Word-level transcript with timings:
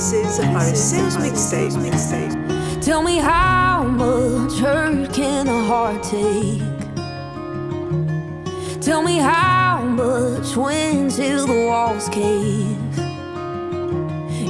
This 0.00 0.14
is 0.14 0.38
a 0.38 0.44
Pharisees 0.44 1.16
mixtape. 1.18 1.72
mixtape. 1.72 2.82
Tell 2.82 3.02
me 3.02 3.18
how 3.18 3.84
much 3.84 4.58
hurt 4.58 5.12
can 5.12 5.46
a 5.46 5.62
heart 5.64 6.02
take? 6.02 6.62
Tell 8.80 9.02
me 9.02 9.18
how 9.18 9.82
much 9.84 10.56
when 10.56 11.10
till 11.10 11.46
the 11.46 11.66
walls 11.66 12.08
cave. 12.08 12.78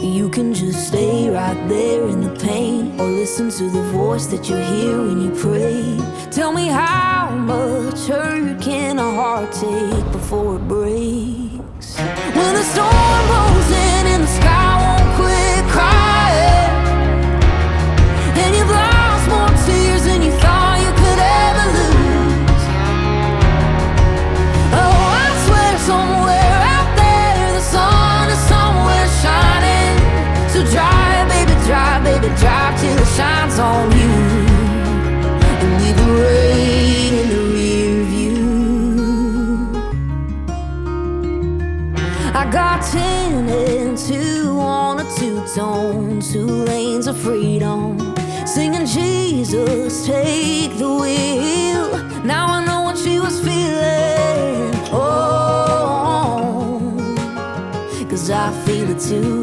You 0.00 0.30
can 0.30 0.55
just 0.55 0.86
stay 0.86 1.28
right 1.30 1.69
there 1.69 2.06
in 2.06 2.20
the 2.20 2.38
pain 2.38 3.01
or 3.01 3.10
listen 3.10 3.51
to 3.51 3.64
the 3.70 3.82
voice 3.91 4.27
that 4.27 4.48
you 4.48 4.55
hear 4.55 4.98
when 4.98 5.20
you 5.20 5.30
pray. 5.30 5.98
Tell 6.30 6.52
me 6.52 6.69
how 6.69 7.28
much 7.34 8.06
hurt 8.06 8.62
can 8.62 9.01
a 9.01 9.10
heart 9.19 9.51
take 9.51 10.12
before 10.12 10.59
it 10.59 10.69
breaks? 10.69 11.98
When 12.38 12.55
the 12.55 12.62
storm 12.62 13.24
rolls 13.34 13.70
in 13.88 14.06
and 14.14 14.23
the 14.23 14.28
sky 14.28 14.59
Take 50.06 50.79
the 50.79 50.89
wheel. 50.89 51.91
Now 52.25 52.47
I 52.47 52.65
know 52.65 52.81
what 52.83 52.97
she 52.97 53.20
was 53.20 53.39
feeling. 53.41 54.73
Oh, 54.93 56.91
cause 58.09 58.31
I 58.31 58.51
feel 58.65 58.89
it 58.89 58.98
too. 58.98 59.39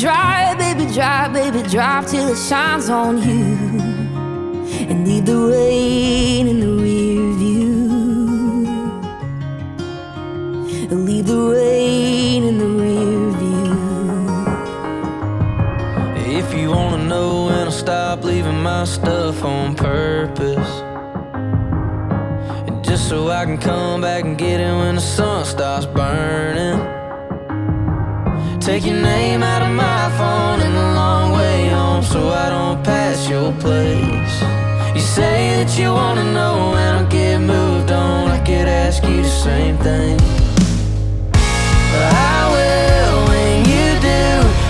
Drive, 0.00 0.56
baby, 0.56 0.90
drive, 0.94 1.32
baby, 1.34 1.62
drive 1.68 2.06
till 2.06 2.28
it 2.28 2.38
shines 2.38 2.88
on 2.88 3.18
you. 3.18 3.54
And 4.88 5.06
leave 5.06 5.26
the 5.26 5.36
rain 5.36 6.48
in 6.48 6.60
the 6.60 6.72
rear 6.82 7.34
view. 7.34 7.70
Leave 10.90 11.26
the 11.26 11.36
rain 11.36 12.44
in 12.44 12.58
the 12.58 12.66
rear 12.66 13.30
view. 13.40 13.74
If 16.38 16.54
you 16.54 16.70
wanna 16.70 17.04
know 17.04 17.46
when 17.46 17.66
I 17.68 17.70
stop 17.70 18.24
leaving 18.24 18.62
my 18.62 18.84
stuff 18.84 19.44
on 19.44 19.74
purpose. 19.74 20.82
Just 22.88 23.08
so 23.08 23.28
I 23.28 23.44
can 23.44 23.58
come 23.58 24.00
back 24.00 24.24
and 24.24 24.38
get 24.38 24.60
it 24.60 24.72
when 24.72 24.94
the 24.94 25.02
sun 25.02 25.44
starts 25.44 25.84
burning. 25.84 26.99
Take 28.70 28.86
your 28.86 29.02
name 29.02 29.42
out 29.42 29.62
of 29.62 29.74
my 29.74 30.08
phone 30.16 30.60
and 30.60 30.76
the 30.76 30.94
long 30.94 31.32
way 31.32 31.68
home 31.70 32.04
so 32.04 32.28
I 32.28 32.50
don't 32.50 32.80
pass 32.84 33.28
your 33.28 33.50
place. 33.54 34.34
You 34.94 35.00
say 35.00 35.56
that 35.58 35.76
you 35.76 35.92
wanna 35.92 36.22
know 36.32 36.70
when 36.74 36.92
I 37.00 37.02
get 37.08 37.40
moved 37.40 37.90
on. 37.90 38.30
I 38.30 38.38
could 38.38 38.68
ask 38.68 39.02
you 39.02 39.22
the 39.22 39.28
same 39.28 39.76
thing. 39.78 40.20
I 42.30 42.38
will 42.54 43.16
when 43.30 43.56
you 43.72 43.88
do, 44.12 44.26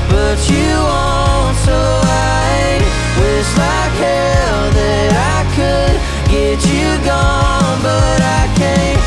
but 0.08 0.38
you 0.48 0.70
won't. 0.90 1.56
So 1.68 1.76
I 1.76 2.80
wish 3.20 3.50
like 3.64 3.94
hell 4.00 4.62
that 4.80 5.10
I 5.36 5.40
could 5.56 5.96
get 6.32 6.58
you 6.72 6.88
gone, 7.04 7.76
but 7.82 8.18
I 8.40 8.44
can't. 8.56 8.99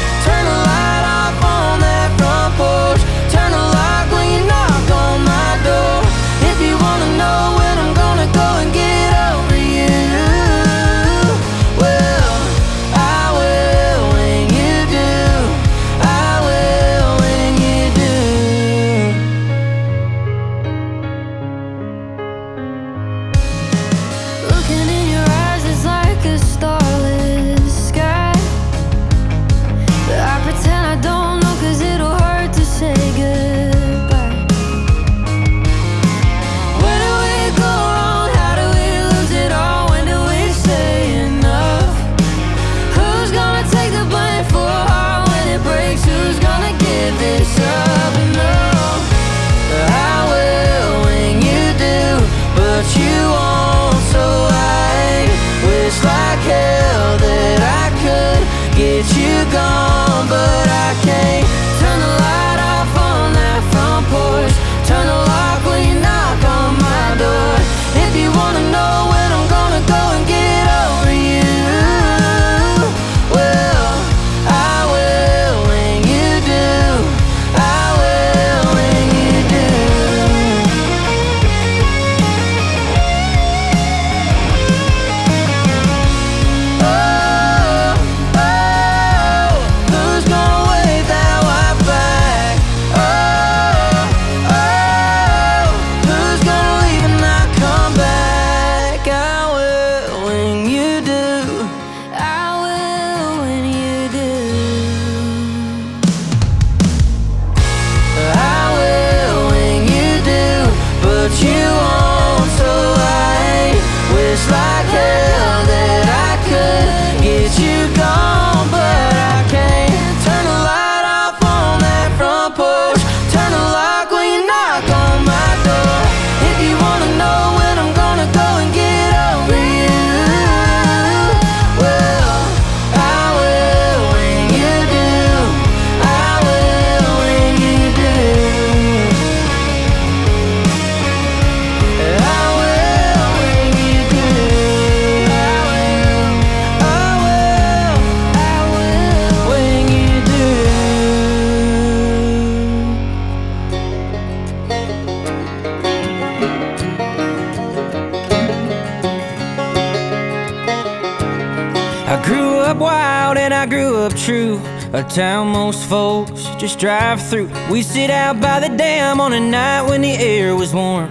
A 164.95 165.01
town 165.01 165.47
most 165.47 165.89
folks 165.89 166.45
just 166.59 166.77
drive 166.77 167.19
through. 167.19 167.49
We 167.71 167.81
sit 167.81 168.11
out 168.11 168.39
by 168.39 168.59
the 168.59 168.69
dam 168.77 169.19
on 169.19 169.33
a 169.33 169.39
night 169.39 169.89
when 169.89 170.01
the 170.01 170.11
air 170.11 170.55
was 170.55 170.71
warm. 170.71 171.09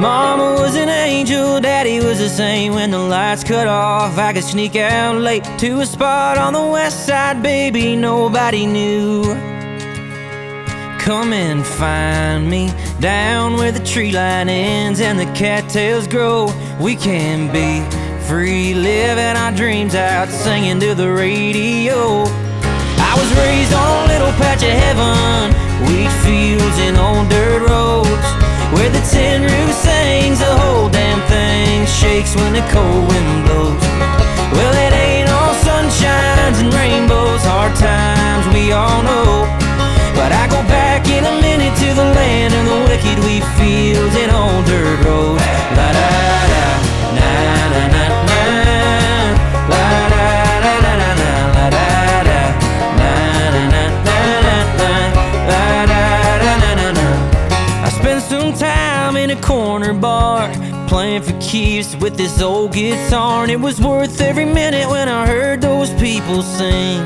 Mama 0.00 0.56
was 0.58 0.74
an 0.74 0.88
angel, 0.88 1.60
daddy 1.60 1.98
was 1.98 2.18
the 2.18 2.30
same. 2.30 2.72
When 2.72 2.90
the 2.90 2.98
lights 2.98 3.44
cut 3.44 3.66
off, 3.66 4.16
I 4.16 4.32
could 4.32 4.42
sneak 4.42 4.74
out 4.76 5.16
late 5.16 5.44
to 5.58 5.80
a 5.80 5.86
spot 5.86 6.38
on 6.38 6.54
the 6.54 6.66
west 6.66 7.04
side, 7.04 7.42
baby, 7.42 7.94
nobody 7.94 8.64
knew. 8.64 9.24
Come 10.98 11.34
and 11.34 11.66
find 11.66 12.48
me 12.48 12.72
down 13.00 13.58
where 13.58 13.70
the 13.70 13.84
tree 13.84 14.12
line 14.12 14.48
ends 14.48 15.02
and 15.02 15.18
the 15.18 15.26
cattails 15.34 16.06
grow. 16.06 16.46
We 16.80 16.96
can 16.96 17.52
be 17.52 17.97
free, 18.28 18.74
living 18.74 19.40
our 19.40 19.50
dreams 19.50 19.94
out, 19.94 20.28
singing 20.28 20.78
to 20.78 20.94
the 20.94 21.10
radio. 21.10 22.28
I 23.00 23.16
was 23.16 23.28
raised 23.40 23.72
on 23.72 24.04
a 24.04 24.12
little 24.12 24.32
patch 24.36 24.60
of 24.60 24.68
heaven, 24.68 25.48
wheat 25.88 26.12
fields 26.20 26.76
and 26.84 27.00
old 27.00 27.24
dirt 27.32 27.64
roads. 27.64 28.28
Where 28.76 28.92
the 28.92 29.00
tin 29.08 29.48
roof 29.48 29.72
sings, 29.72 30.44
the 30.44 30.52
whole 30.60 30.90
damn 30.92 31.24
thing 31.24 31.88
shakes 31.88 32.36
when 32.36 32.52
the 32.52 32.60
cold 32.68 33.08
wind 33.08 33.48
blows. 33.48 33.80
Well, 34.52 34.76
it 34.76 34.92
ain't 34.92 35.32
all 35.32 35.56
sunshines 35.64 36.60
and 36.60 36.68
rainbows, 36.76 37.40
hard 37.48 37.72
times 37.80 38.44
we 38.52 38.72
all 38.76 39.00
know. 39.08 39.48
But 40.12 40.36
I 40.36 40.44
go 40.52 40.60
back 40.68 41.08
in 41.08 41.24
a 41.24 41.40
minute 41.40 41.72
to 41.80 41.88
the 41.96 42.08
land 42.12 42.52
of 42.52 42.64
the 42.68 42.78
wicked 42.92 43.24
wheat 43.24 43.46
fields 43.56 44.14
and 44.20 44.30
old 44.30 44.68
dirt 44.68 45.00
roads. 45.00 45.40
La 45.72 45.88
da 45.96 46.08
da, 46.52 46.97
playing 60.88 61.22
for 61.22 61.38
keeps 61.40 61.94
with 61.96 62.16
this 62.16 62.40
old 62.40 62.72
guitar, 62.72 63.42
and 63.42 63.52
it 63.52 63.60
was 63.60 63.80
worth 63.80 64.20
every 64.20 64.44
minute 64.44 64.88
when 64.88 65.08
I 65.08 65.26
heard 65.26 65.60
those 65.60 65.90
people 65.94 66.42
sing. 66.42 67.02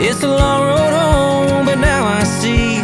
It's 0.00 0.22
a 0.22 0.28
long 0.28 0.62
road 0.66 0.92
home, 1.02 1.66
but 1.66 1.78
now 1.78 2.04
I 2.04 2.24
see 2.24 2.80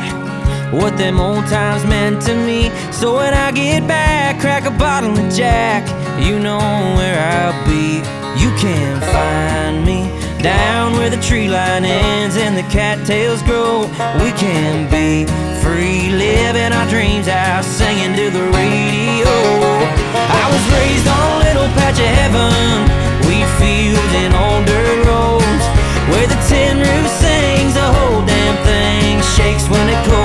what 0.77 0.97
them 0.97 1.19
old 1.19 1.47
times 1.47 1.85
meant 1.87 2.23
to 2.23 2.35
me. 2.35 2.71
So 3.05 3.17
when 3.17 3.35
I 3.35 3.53
get 3.53 3.87
back, 3.87 4.41
crack 4.41 4.65
a 4.65 4.71
bottle 4.71 5.13
of 5.13 5.29
Jack, 5.31 5.85
you 6.25 6.39
know 6.39 6.57
where 6.97 7.21
I'll 7.21 7.53
be. 7.69 8.01
You 8.41 8.49
can't 8.57 9.05
find 9.13 9.85
me 9.85 10.09
down 10.41 10.95
where 10.97 11.11
the 11.11 11.21
tree 11.21 11.51
line 11.51 11.85
ends 11.85 12.39
and 12.39 12.57
the 12.57 12.65
cattails 12.73 13.43
grow. 13.43 13.83
We 14.25 14.33
can 14.41 14.89
be 14.89 15.29
free, 15.61 16.17
living 16.17 16.73
our 16.73 16.89
dreams 16.89 17.29
out, 17.29 17.67
singing 17.67 18.17
to 18.17 18.31
the 18.33 18.45
radio. 18.57 19.37
I 20.41 20.45
was 20.49 20.65
raised 20.73 21.05
on 21.05 21.29
a 21.29 21.39
little 21.45 21.69
patch 21.77 22.01
of 22.01 22.09
heaven, 22.09 22.89
wheat 23.29 23.45
fields 23.61 24.13
and 24.17 24.33
old 24.33 24.65
dirt 24.65 25.05
roads, 25.05 25.65
where 26.09 26.25
the 26.25 26.41
tin 26.49 26.81
roof 26.81 27.09
sings, 27.21 27.77
the 27.77 27.85
whole 27.85 28.25
damn 28.25 28.57
thing 28.65 29.21
shakes 29.37 29.69
when 29.69 29.93
the 29.93 29.99
cold 30.09 30.24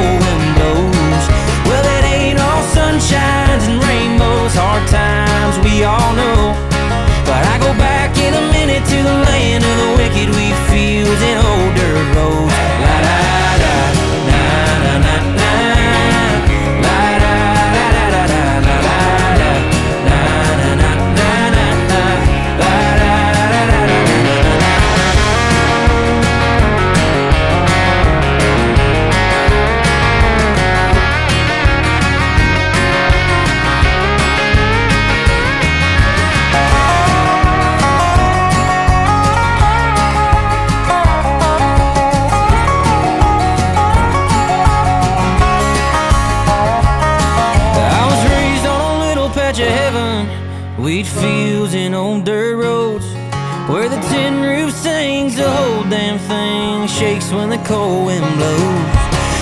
when 57.31 57.49
the 57.49 57.61
cold 57.67 58.07
wind 58.07 58.25
blows. 58.37 58.89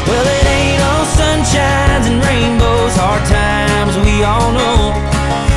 Well, 0.07 0.25
it 0.27 0.45
ain't 0.45 0.81
all 0.83 1.05
sunshines 1.07 2.05
and 2.11 2.19
rainbows, 2.19 2.95
hard 2.99 3.23
times 3.31 3.95
we 4.03 4.23
all 4.23 4.51
know. 4.51 4.91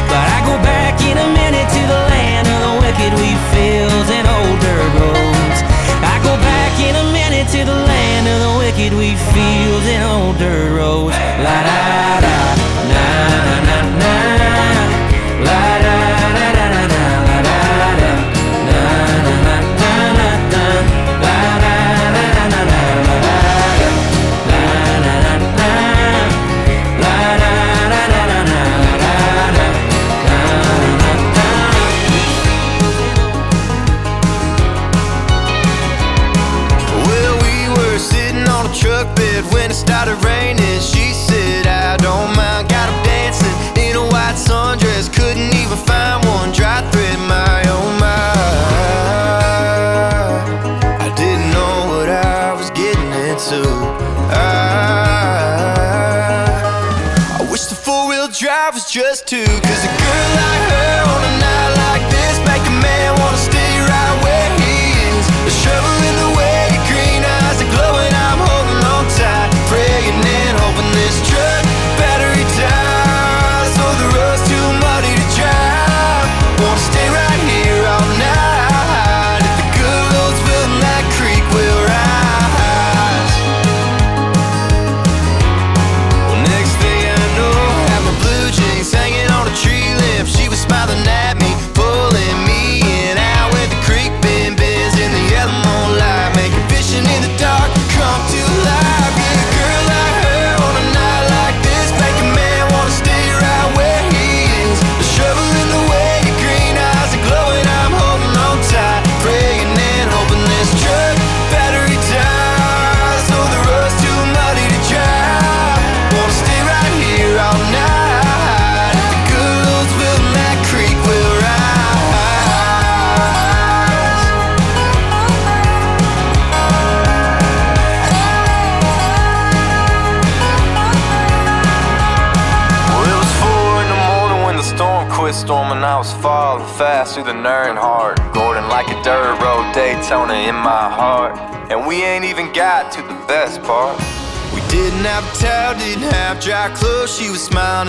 But 0.07 0.27
I 0.31 0.39
go 0.47 0.55
back 0.63 1.01
in 1.03 1.19
a 1.19 1.27
minute 1.27 1.67
to 1.67 1.83
the 1.91 2.01
land 2.13 2.47
of 2.47 2.59
the 2.67 2.75
wicked 2.87 3.13
wheat 3.19 3.41
fields 3.51 4.11
and 4.15 4.27
old 4.31 4.59
dirt 4.63 4.91
roads. 5.01 5.59
I 6.07 6.17
go 6.23 6.35
back 6.39 6.75
in 6.79 6.95
a 6.95 7.07
minute 7.11 7.49
to 7.51 7.65
the 7.67 7.75
land 7.75 8.25
of 8.31 8.39
the 8.47 8.53
wicked 8.63 8.93
wheat 8.95 9.19
fields 9.35 9.87
and 9.91 10.03
old 10.07 10.39
dirt 10.39 10.71
roads. 10.71 11.17
La 11.43 11.57
da 11.67 12.21
da, 12.21 12.50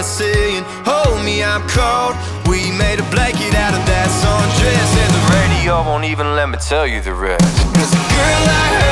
to 0.02 0.08
see 0.08 0.62
hold 0.84 1.24
me, 1.24 1.44
I'm 1.44 1.62
cold. 1.70 2.16
We 2.50 2.72
made 2.72 3.00
a 3.00 3.08
blanket 3.12 3.54
out 3.54 3.74
of 3.74 3.86
that 3.86 4.10
sundress, 4.10 4.92
and 5.04 5.12
the 5.14 5.24
radio 5.38 5.84
won't 5.84 6.06
even 6.06 6.36
let 6.36 6.50
me 6.50 6.58
tell 6.58 6.88
you 6.88 7.02
the 7.02 7.14
rest. 7.14 7.44
Cause 7.76 7.94
girl, 7.94 8.44
I 8.50 8.82
heard. 8.82 8.91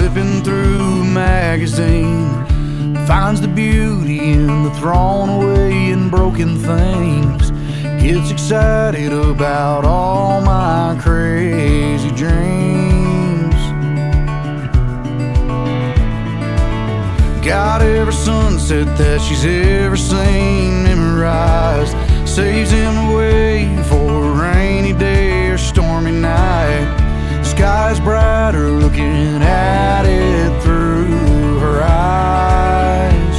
flipping 0.00 0.42
through 0.42 1.02
a 1.02 1.04
magazine 1.04 2.46
finds 3.06 3.38
the 3.38 3.48
beauty 3.48 4.32
in 4.32 4.62
the 4.64 4.70
thrown 4.70 5.28
away 5.28 5.90
and 5.92 6.10
broken 6.10 6.58
things. 6.58 7.50
Gets 8.02 8.30
excited 8.30 9.12
about 9.12 9.84
all 9.84 10.40
my 10.40 10.98
crazy 11.02 12.10
dreams. 12.12 13.60
Got 17.44 17.82
every 17.82 18.14
sunset 18.14 18.86
that 18.96 19.20
she's 19.20 19.44
ever 19.44 19.98
seen 19.98 20.82
memorized. 20.82 21.94
Saves 22.26 22.70
him 22.70 22.96
away 23.10 23.66
for 23.90 24.08
a 24.08 24.54
rainy 24.54 24.94
day 24.94 25.50
or 25.50 25.58
stormy 25.58 26.12
night 26.12 26.99
sky's 27.60 28.00
brighter 28.00 28.70
looking 28.70 29.42
at 29.42 30.06
it 30.06 30.62
through 30.62 31.58
her 31.58 31.82
eyes. 31.82 33.38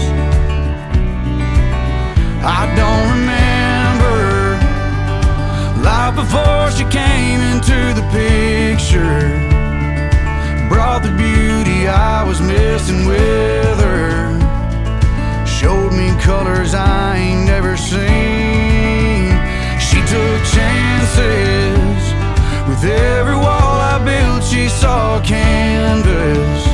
I 2.45 2.61
don't 2.79 3.07
remember 3.17 4.19
life 5.81 6.15
before 6.21 6.69
she 6.69 6.83
came 6.95 7.39
into 7.51 7.79
the 7.99 8.05
picture. 8.13 9.21
Brought 10.69 11.01
the 11.01 11.13
beauty 11.17 11.87
I 11.87 12.23
was 12.23 12.39
missing 12.41 13.07
with 13.07 13.79
her. 13.79 14.37
Showed 15.47 15.93
me 15.93 16.13
colors 16.21 16.75
I 16.75 17.17
ain't 17.17 17.47
never 17.47 17.75
seen. 17.75 19.33
She 19.79 19.97
took 20.13 20.39
chances 20.53 22.03
with 22.69 22.83
everyone. 22.83 23.60
I 23.91 23.97
built, 24.05 24.41
she 24.41 24.69
saw 24.69 25.21
canvas. 25.21 26.65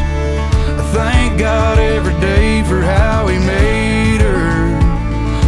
I 0.80 0.84
thank 0.94 1.40
God 1.40 1.80
every 1.80 2.14
day 2.22 2.62
for 2.62 2.80
how 2.80 3.26
He 3.26 3.40
made 3.40 4.22
her. 4.22 4.70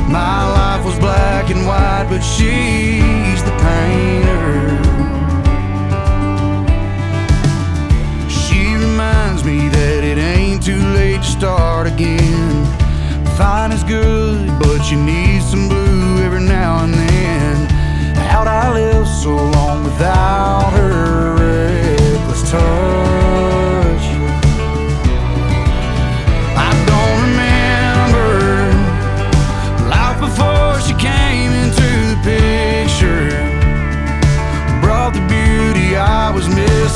My 0.10 0.50
life 0.50 0.84
was 0.84 0.98
black 0.98 1.52
and 1.52 1.68
white, 1.68 2.08
but 2.10 2.22
she's 2.22 3.44
the 3.44 3.56
painter. 3.62 4.50
She 8.28 8.74
reminds 8.74 9.44
me 9.44 9.70
that 9.70 10.04
it 10.04 10.18
ain't 10.18 10.64
too 10.64 10.84
late 10.98 11.22
to 11.22 11.32
start 11.38 11.86
again. 11.86 12.66
Fine 13.38 13.74
is 13.74 13.84
good, 13.84 14.48
but 14.60 14.90
you 14.90 14.98
need 14.98 15.44
some 15.44 15.70
blue 15.70 16.24
every 16.26 16.42
now 16.42 16.84
and 16.84 16.96
then. 16.96 17.70
How'd 18.16 18.48
I 18.48 18.74
live 18.74 19.08
so 19.08 19.36
long 19.36 19.84
without? 19.84 20.69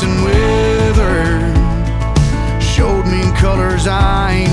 and 0.02 0.24
withered, 0.24 1.54
showed 2.64 3.06
me 3.06 3.22
colors 3.38 3.86
I 3.86 4.32
ain't 4.32 4.53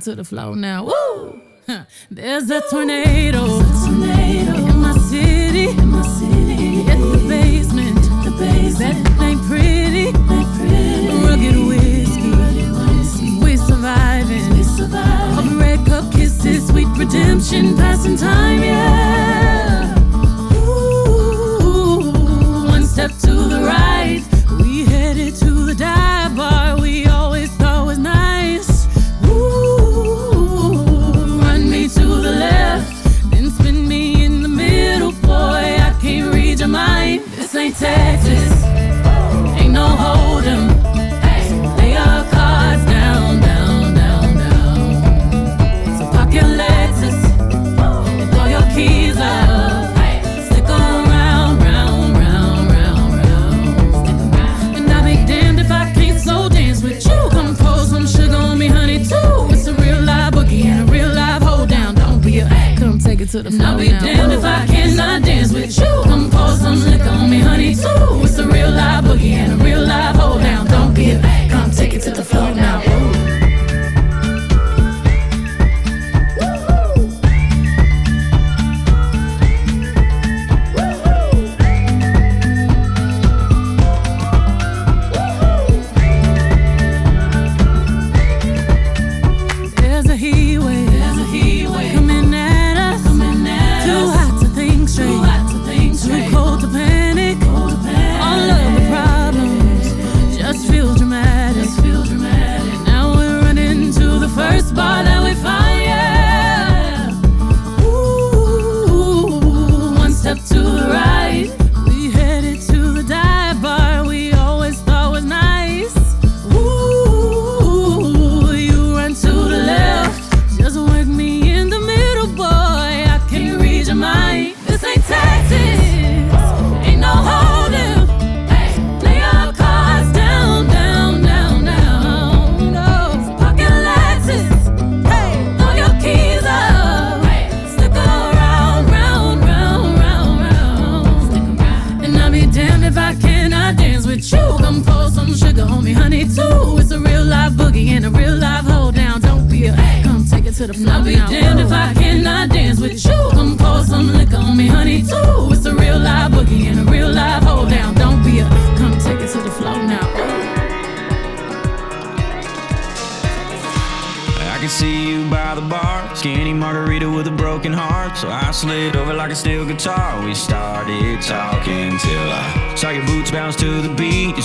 to 0.00 0.14
the 0.14 0.24
flow 0.24 0.54
now. 0.54 0.84
Woo! 0.84 0.97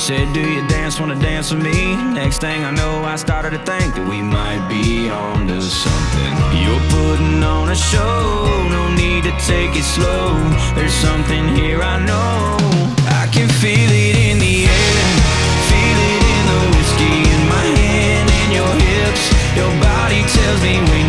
said, 0.04 0.34
Do 0.34 0.42
you 0.42 0.68
dance, 0.68 1.00
wanna 1.00 1.16
dance 1.16 1.54
with 1.54 1.63
me? 1.63 1.96
Next 1.96 2.42
thing 2.42 2.66
I 2.66 2.72
know, 2.72 3.06
I 3.06 3.16
started 3.16 3.52
to 3.52 3.60
think 3.60 3.96
that 3.96 4.06
we 4.06 4.22
might 4.22 4.60
be 4.68 5.10
on 5.10 5.48
to 5.48 5.62
something. 5.62 6.34
You're 6.60 6.86
putting 6.92 7.42
on 7.42 7.70
a 7.70 7.76
show, 7.76 8.68
no 8.68 8.92
need 9.00 9.24
to 9.24 9.32
take 9.48 9.72
it 9.80 9.88
slow. 9.88 10.36
There's 10.76 10.92
something 10.92 11.56
here 11.56 11.82
I 11.82 12.04
know. 12.04 12.60
I 13.16 13.32
can 13.32 13.48
feel 13.63 13.92
it 14.08 14.16
in 14.28 14.44
the 14.44 14.68
air, 14.68 15.08
feel 15.72 16.00
it 16.12 16.24
in 16.36 16.44
the 16.52 16.62
whiskey 16.76 17.18
in 17.24 17.42
my 17.48 17.66
hand 17.80 18.28
and 18.28 18.50
your 18.60 18.74
hips. 18.84 19.24
Your 19.56 19.72
body 19.80 20.20
tells 20.28 20.62
me 20.68 20.84
when. 20.92 21.03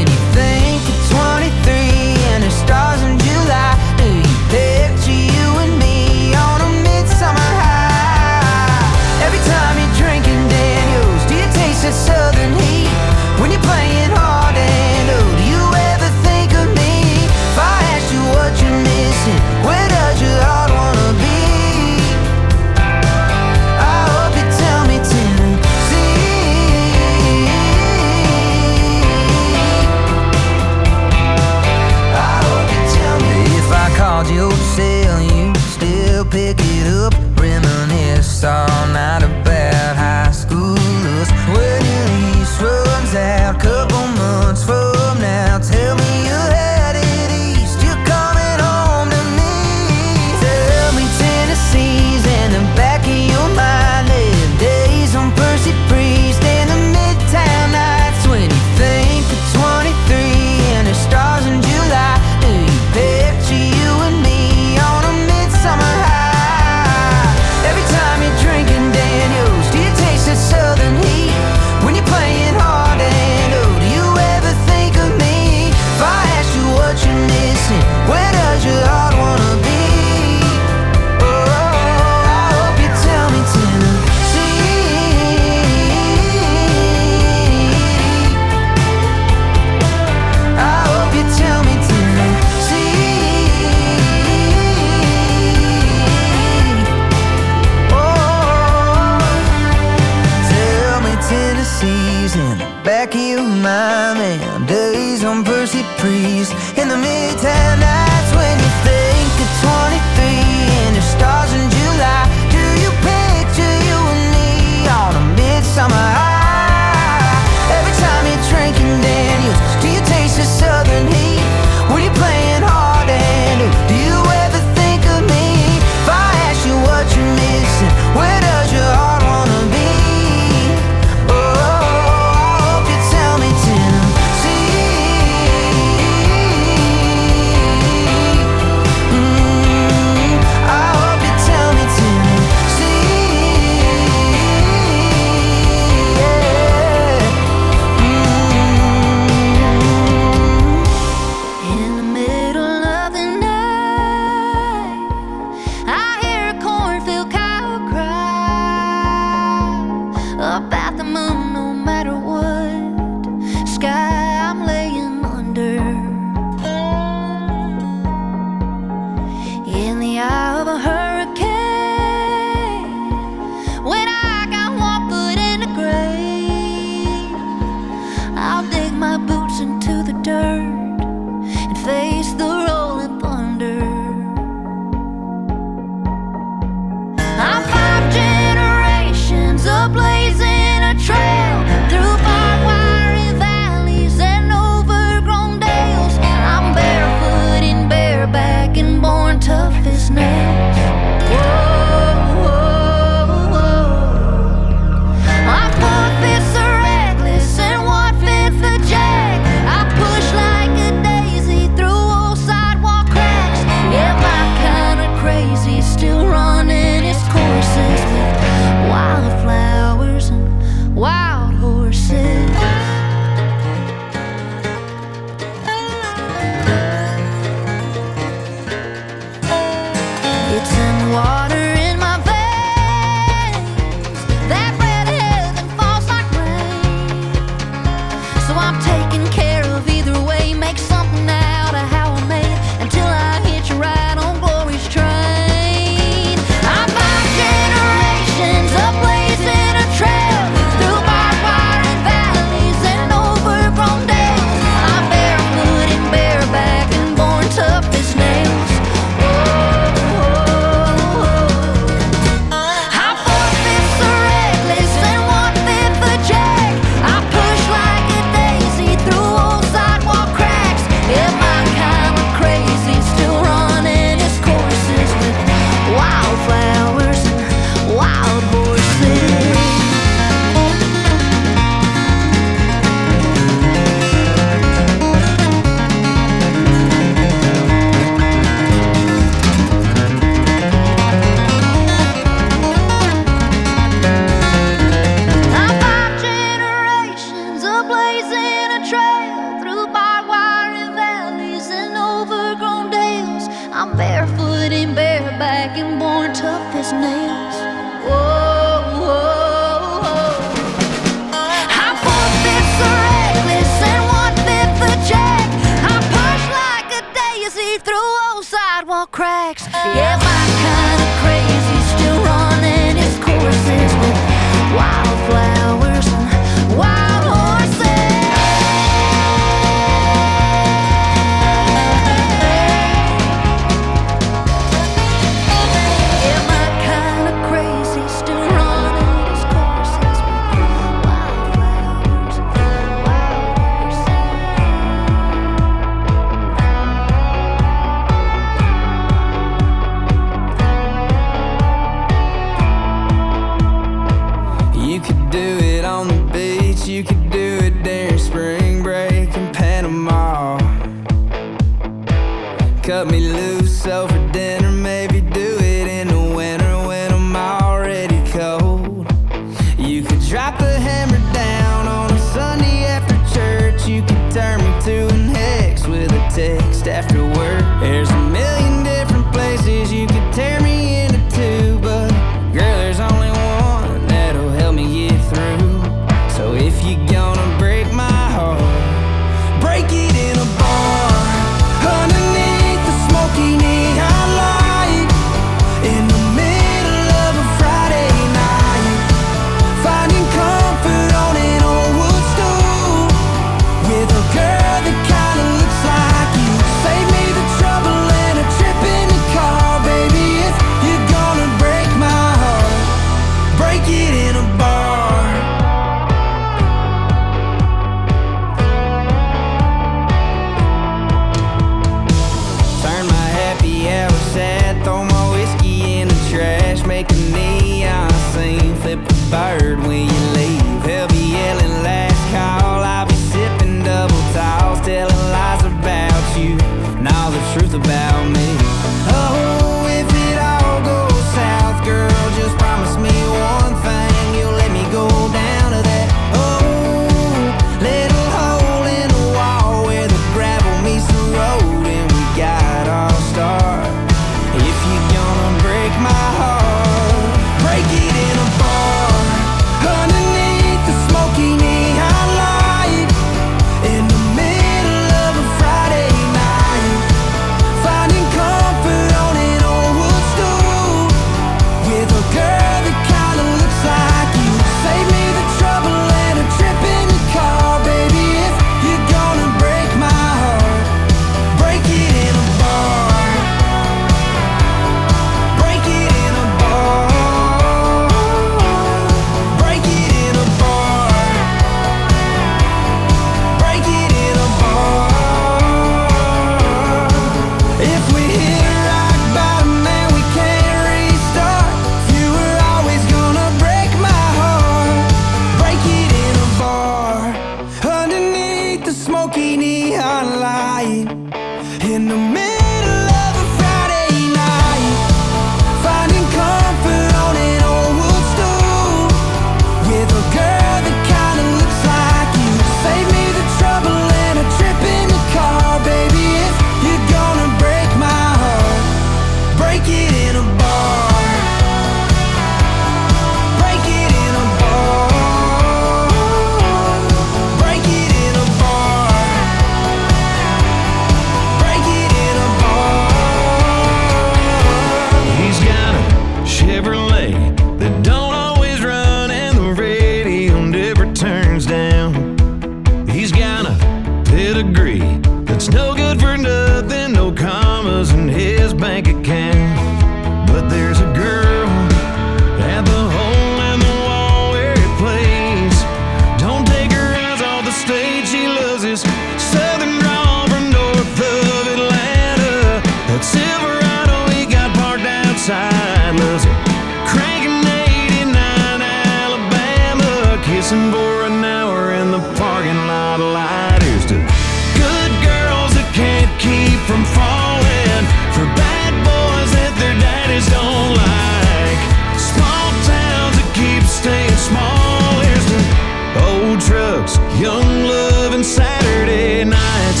Young 597.40 597.84
love 597.84 598.34
and 598.34 598.44
Saturday 598.44 599.44
nights. 599.44 600.00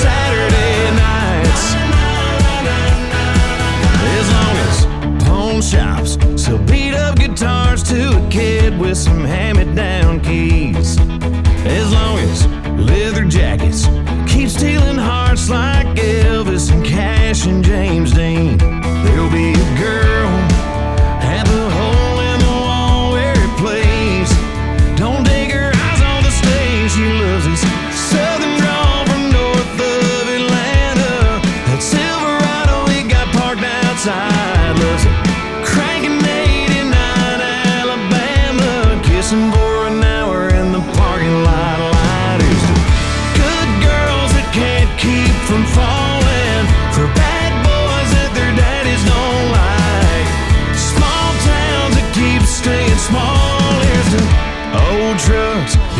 Saturday 0.00 0.90
nights. 0.94 1.74
As 4.14 4.26
long 4.32 4.56
as 4.68 5.24
pawn 5.24 5.60
shops 5.60 6.16
sell 6.40 6.58
beat 6.58 6.94
up 6.94 7.18
guitars 7.18 7.82
to 7.82 8.16
a 8.16 8.28
kid 8.30 8.78
with 8.78 8.96
some 8.96 9.24
hand 9.24 9.58
me 9.58 9.74
down 9.74 10.20
keys. 10.20 10.96
As 11.66 11.92
long 11.92 12.18
as 12.20 12.46
leather 12.78 13.24
jackets 13.24 13.86
keep 14.32 14.48
stealing 14.48 14.98
hearts 14.98 15.50
like 15.50 15.88
Elvis 15.96 16.70
and 16.70 16.86
Cash 16.86 17.44
and 17.46 17.64
James 17.64 18.12
Dean. 18.12 18.71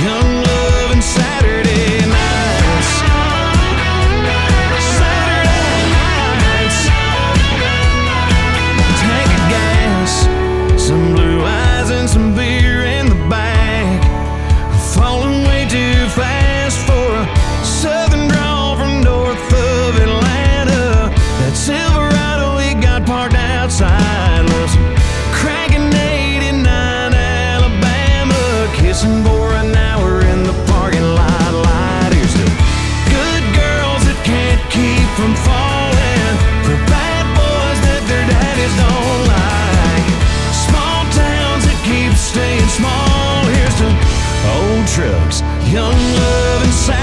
young 0.02 0.31
young 45.72 45.94
love 45.94 46.64
inside. 46.64 47.01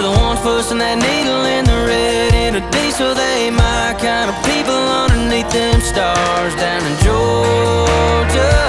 to 0.00 0.06
the 0.06 0.18
ones 0.20 0.40
pushing 0.40 0.78
that 0.78 0.96
needle 0.96 1.44
in 1.44 1.64
the 1.64 1.78
red 1.86 2.34
in 2.34 2.54
a 2.56 2.70
diesel. 2.70 3.14
They 3.14 3.50
my 3.50 3.94
kind 3.98 4.30
of 4.30 4.36
people 4.44 4.74
underneath 4.74 5.50
them 5.50 5.80
stars 5.80 6.54
down 6.56 6.82
in 6.86 6.96
Georgia. 7.04 8.59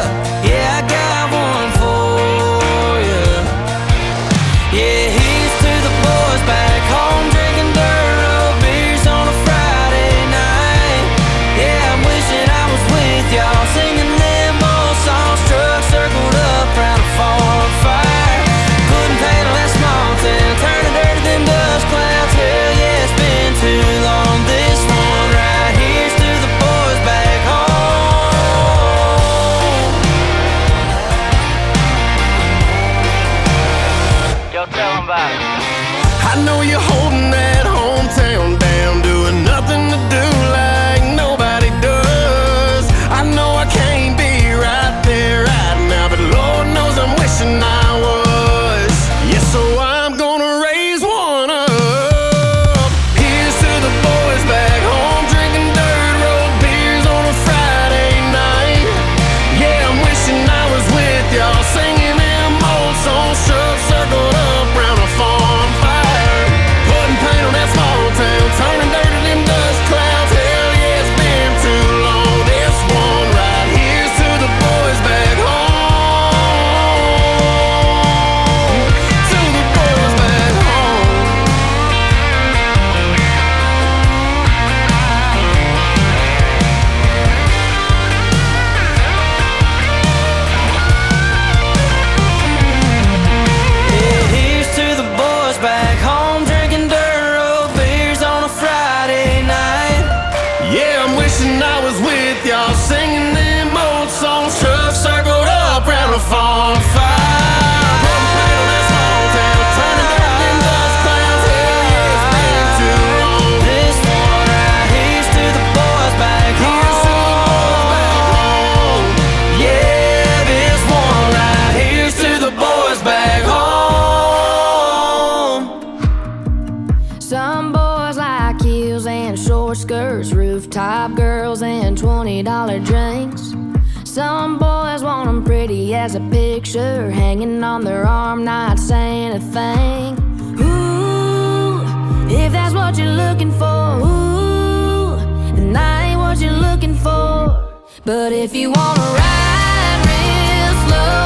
steady 135.92 135.96
as 135.96 136.16
a 136.16 136.20
picture 136.30 137.12
hanging 137.12 137.64
on 137.64 137.84
their 137.84 138.06
arm, 138.06 138.44
not 138.44 138.80
saying 138.80 139.34
a 139.34 139.39
thing. 139.39 140.18
Ooh, 140.60 141.82
if 142.30 142.52
that's 142.52 142.74
what 142.74 142.98
you're 142.98 143.16
looking 143.26 143.52
for, 143.52 144.00
ooh, 144.00 145.18
then 145.56 145.76
I 145.76 146.12
ain't 146.12 146.20
what 146.20 146.39
you're 146.39 146.62
looking 146.68 146.96
for. 146.96 147.58
But 148.06 148.32
if 148.32 148.56
you 148.56 148.72
wanna 148.72 149.08
ride 149.22 150.00
real 150.10 150.74
slow, 150.86 151.24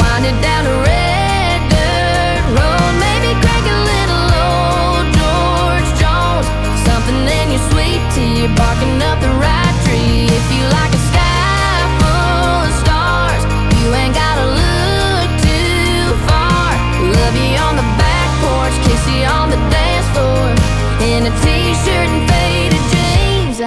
wind 0.00 0.24
it 0.30 0.38
down 0.42 0.64
to 0.64 0.74
red 0.90 1.58
dirt 1.72 2.42
road, 2.56 2.92
maybe 3.04 3.30
crack 3.42 3.64
a 3.76 3.78
little 3.92 4.26
old 4.46 5.06
George 5.18 5.90
Jones, 6.00 6.46
something 6.88 7.20
in 7.38 7.46
your 7.54 7.64
sweet 7.70 8.02
tea, 8.14 8.48
barking 8.60 8.96
up 9.10 9.18
the 9.20 9.32
right 9.44 9.76
tree. 9.84 10.26
If 10.38 10.46
you 10.54 10.55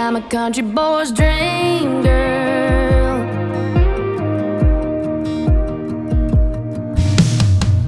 I'm 0.09 0.15
a 0.15 0.27
country 0.27 0.63
boy's 0.63 1.11
dream 1.11 2.01
girl. 2.01 3.19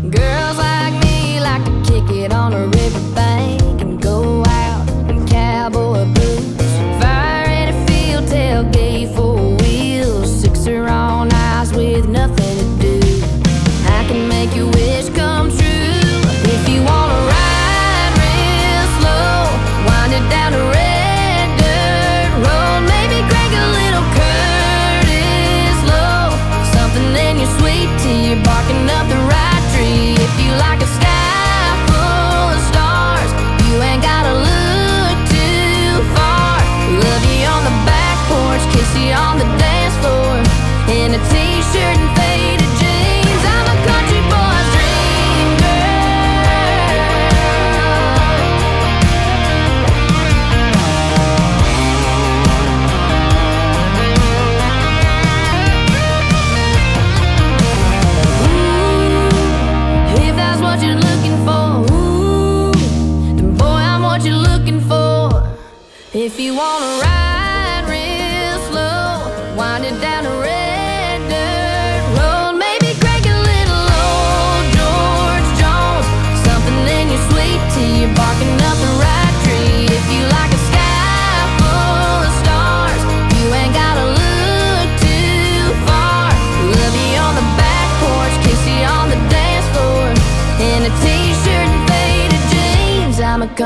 Girls 0.08 0.58
like 0.60 0.94
me 1.04 1.40
like 1.40 1.66
to 1.66 1.82
kick 1.84 2.16
it 2.16 2.32
on 2.32 2.54
a 2.54 2.68
river. 2.68 3.11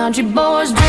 country 0.06 0.24
boys. 0.24 0.85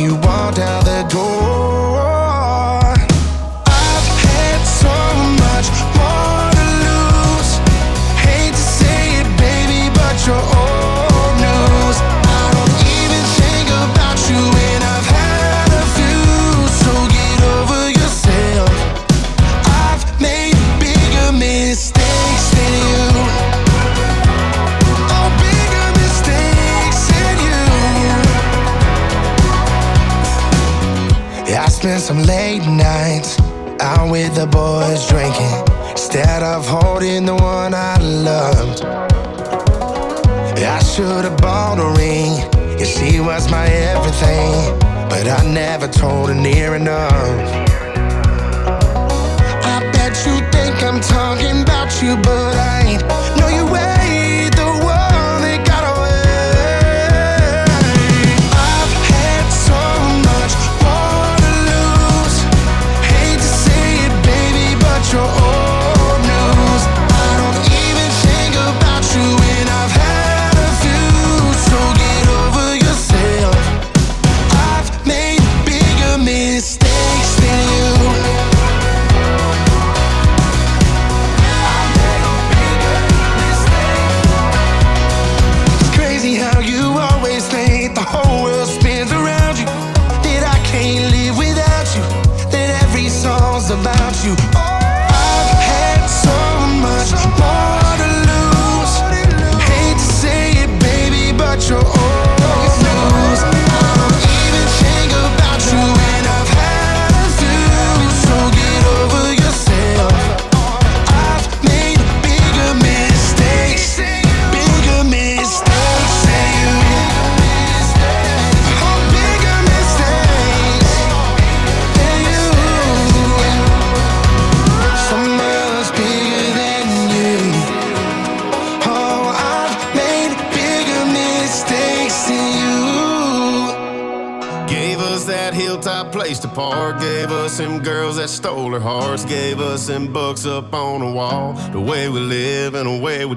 you 0.00 0.16
all 0.26 0.50
down 0.52 0.73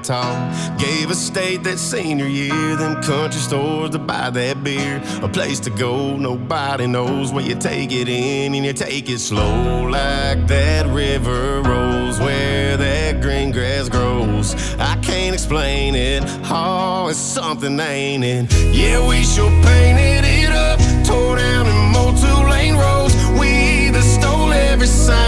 town. 0.08 0.78
Gave 0.78 1.12
a 1.12 1.16
state 1.16 1.64
that 1.64 1.78
senior 1.78 2.28
year, 2.28 2.76
them 2.78 3.02
country 3.04 3.42
stores 3.42 3.92
to 3.92 4.00
buy 4.00 4.30
that 4.30 4.64
beer. 4.64 5.02
A 5.22 5.28
place 5.28 5.60
to 5.62 5.70
go, 5.70 6.16
nobody 6.16 6.88
knows 6.88 7.34
where 7.34 7.44
you 7.44 7.56
take 7.56 7.92
it 7.92 8.08
in 8.08 8.56
and 8.56 8.66
you 8.66 8.74
take 8.74 9.10
it 9.10 9.20
slow. 9.20 9.84
Like 9.84 10.48
that 10.48 10.86
river 10.88 11.62
rolls 11.62 12.20
where 12.20 12.78
that 12.78 13.22
green 13.22 13.52
grass 13.52 13.90
grows. 13.90 14.56
I 14.80 14.96
can't 15.02 15.34
explain 15.34 15.96
it, 15.96 16.24
oh, 16.50 17.08
it's 17.10 17.20
something, 17.20 17.78
ain't 17.80 18.24
it? 18.24 18.54
Yeah, 18.74 19.06
we 19.08 19.24
sure 19.24 19.52
painted 19.64 20.24
it 20.24 20.52
up, 20.52 20.80
tore 21.06 21.36
down 21.36 21.68
and 21.68 21.92
mowed 21.92 22.18
two 22.18 22.50
lane 22.50 22.76
roads. 22.76 23.14
We 23.40 23.50
either 23.88 24.02
stole 24.02 24.54
every 24.54 24.88
sign 24.88 25.27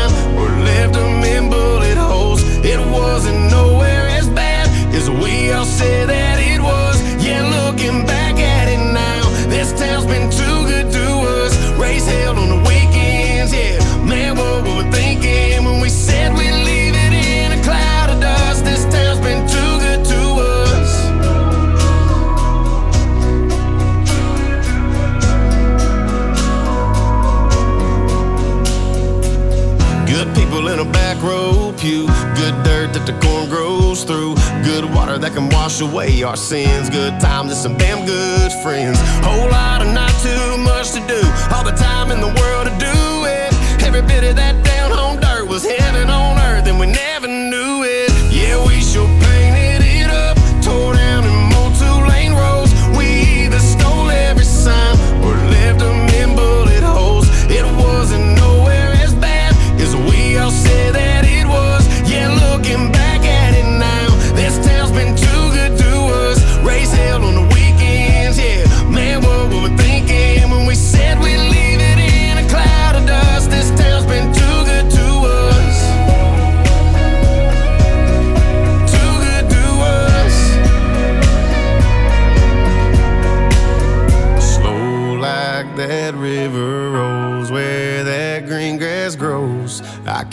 Good 34.80 34.96
water 34.96 35.18
that 35.18 35.34
can 35.34 35.50
wash 35.50 35.82
away 35.82 36.24
our 36.24 36.38
sins. 36.38 36.90
Good 36.90 37.20
times 37.20 37.52
and 37.52 37.60
some 37.60 37.76
damn 37.76 38.06
good 38.06 38.50
friends. 38.64 38.98
Whole 39.28 39.52
lot 39.52 39.82
of 39.82 39.92
not 39.92 40.10
too 40.24 40.58
much 40.58 40.92
to 40.96 41.02
do. 41.04 41.20
All 41.52 41.66
the 41.66 41.76
time 41.76 42.12
in 42.12 42.22
the 42.22 42.32
world 42.40 42.64
to 42.64 42.74
do 42.80 42.96
it. 43.28 43.52
Every 43.84 44.02
bit 44.02 44.24
of 44.24 44.38
that 44.38 44.56
down 44.64 44.92
home 44.92 45.20
dirt 45.20 45.50
was 45.50 45.66
heaven 45.66 46.10
on 46.10 46.38
earth, 46.40 46.66
and 46.66 46.80
we 46.80 46.88
never 46.88 47.28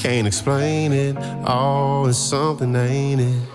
can't 0.06 0.28
explain 0.28 0.92
it. 0.92 1.16
All 1.44 2.06
is 2.06 2.16
something, 2.16 2.76
ain't 2.76 3.20
it? 3.20 3.45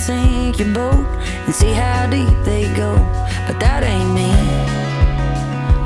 Sink 0.00 0.58
your 0.58 0.72
boat 0.74 1.06
and 1.46 1.54
see 1.54 1.72
how 1.72 2.06
deep 2.10 2.36
they 2.44 2.64
go. 2.74 2.94
But 3.46 3.58
that 3.60 3.82
ain't 3.82 4.12
me. 4.14 4.30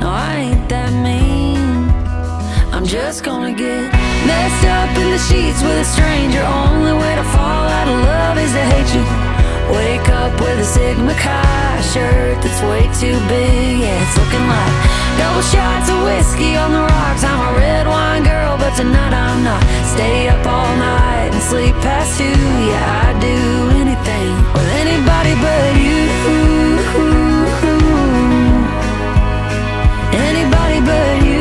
No, 0.01 0.09
I 0.09 0.51
ain't 0.51 0.69
that 0.69 0.91
mean. 0.91 1.89
I'm 2.73 2.85
just 2.85 3.23
gonna 3.23 3.53
get 3.53 3.91
messed 4.25 4.65
up 4.65 4.89
in 4.97 5.11
the 5.11 5.21
sheets 5.27 5.61
with 5.61 5.85
a 5.85 5.85
stranger. 5.85 6.41
Only 6.41 6.93
way 6.93 7.15
to 7.15 7.23
fall 7.35 7.65
out 7.77 7.87
of 7.87 7.97
love 8.03 8.37
is 8.37 8.51
to 8.51 8.63
hate 8.73 8.91
you. 8.95 9.05
Wake 9.75 10.09
up 10.09 10.33
with 10.41 10.59
a 10.59 10.65
Sigma 10.65 11.13
Chi 11.13 11.60
shirt 11.83 12.37
that's 12.41 12.61
way 12.61 12.85
too 13.01 13.17
big. 13.27 13.79
Yeah, 13.81 14.03
it's 14.03 14.15
looking 14.17 14.45
like 14.45 14.73
double 15.17 15.41
shots 15.41 15.89
of 15.89 16.03
whiskey 16.03 16.55
on 16.55 16.71
the 16.71 16.81
rocks. 16.81 17.23
I'm 17.23 17.41
a 17.49 17.57
red 17.57 17.87
wine 17.87 18.23
girl, 18.23 18.57
but 18.57 18.73
tonight 18.75 19.13
I'm 19.13 19.43
not. 19.43 19.63
Stay 19.93 20.29
up 20.29 20.45
all 20.45 20.73
night 20.77 21.31
and 21.33 21.43
sleep 21.43 21.75
past 21.81 22.17
two. 22.17 22.25
Yeah, 22.69 23.09
I'd 23.09 23.19
do 23.19 23.37
anything 23.81 24.31
with 24.53 24.69
anybody 24.83 25.33
but 25.41 25.69
you. 25.81 25.99
Anybody 30.13 30.79
but 30.85 31.25
you. 31.25 31.40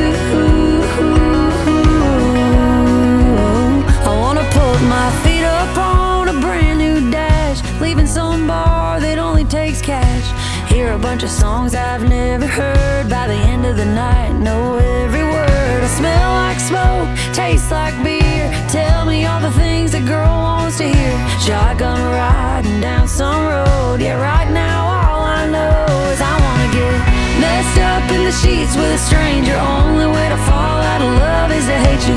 Bunch 11.00 11.22
of 11.22 11.30
songs 11.30 11.74
I've 11.74 12.06
never 12.08 12.46
heard. 12.46 13.08
By 13.08 13.26
the 13.26 13.34
end 13.34 13.64
of 13.64 13.76
the 13.76 13.86
night, 13.86 14.32
know 14.32 14.76
every 14.76 15.24
word. 15.24 15.80
I 15.82 15.86
smell 15.86 16.30
like 16.42 16.60
smoke, 16.60 17.08
taste 17.34 17.70
like 17.70 17.94
beer. 18.04 18.50
Tell 18.68 19.04
me 19.06 19.24
all 19.24 19.40
the 19.40 19.50
things 19.52 19.94
a 19.94 20.00
girl 20.00 20.28
wants 20.28 20.78
to 20.78 20.84
hear. 20.84 21.14
Shotgun 21.40 22.00
riding 22.12 22.80
down 22.80 23.08
some 23.08 23.46
road. 23.46 24.00
Yeah, 24.00 24.20
right 24.20 24.50
now 24.50 24.78
all 24.84 25.22
I 25.22 25.46
know 25.46 25.86
is 26.12 26.20
I 26.20 26.34
wanna 26.44 26.70
get 26.72 26.96
messed 27.40 27.78
up 27.80 28.04
in 28.14 28.24
the 28.24 28.32
sheets 28.32 28.76
with 28.76 28.92
a 28.92 28.98
stranger. 28.98 29.56
Only 29.56 30.06
way 30.06 30.28
to 30.28 30.40
fall 30.48 30.78
out 30.92 31.00
of 31.00 31.12
love 31.26 31.50
is 31.52 31.64
to 31.64 31.76
hate 31.86 32.04
you. 32.08 32.16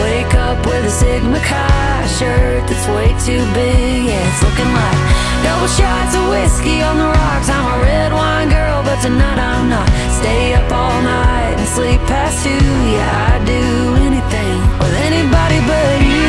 Wake 0.00 0.34
up 0.34 0.58
with 0.66 0.84
a 0.84 0.90
Sigma 0.90 1.40
Chi 1.40 1.91
shirt 2.22 2.62
that's 2.70 2.86
way 2.94 3.10
too 3.26 3.42
big. 3.58 3.98
Yeah, 4.10 4.30
it's 4.30 4.42
looking 4.46 4.70
like 4.80 5.00
double 5.44 5.70
shots 5.78 6.14
of 6.18 6.24
whiskey 6.32 6.78
on 6.88 6.96
the 7.02 7.08
rocks. 7.18 7.48
I'm 7.50 7.66
a 7.74 7.76
red 7.82 8.10
wine 8.12 8.48
girl, 8.56 8.78
but 8.86 8.98
tonight 9.02 9.38
I'm 9.50 9.66
not. 9.74 9.88
Stay 10.20 10.54
up 10.54 10.70
all 10.70 10.98
night 11.02 11.54
and 11.60 11.68
sleep 11.76 12.00
past 12.12 12.44
two. 12.44 12.66
Yeah, 12.96 13.30
I'd 13.30 13.44
do 13.56 13.62
anything 14.08 14.58
with 14.80 14.94
anybody 15.08 15.58
but 15.70 15.94
you. 16.08 16.24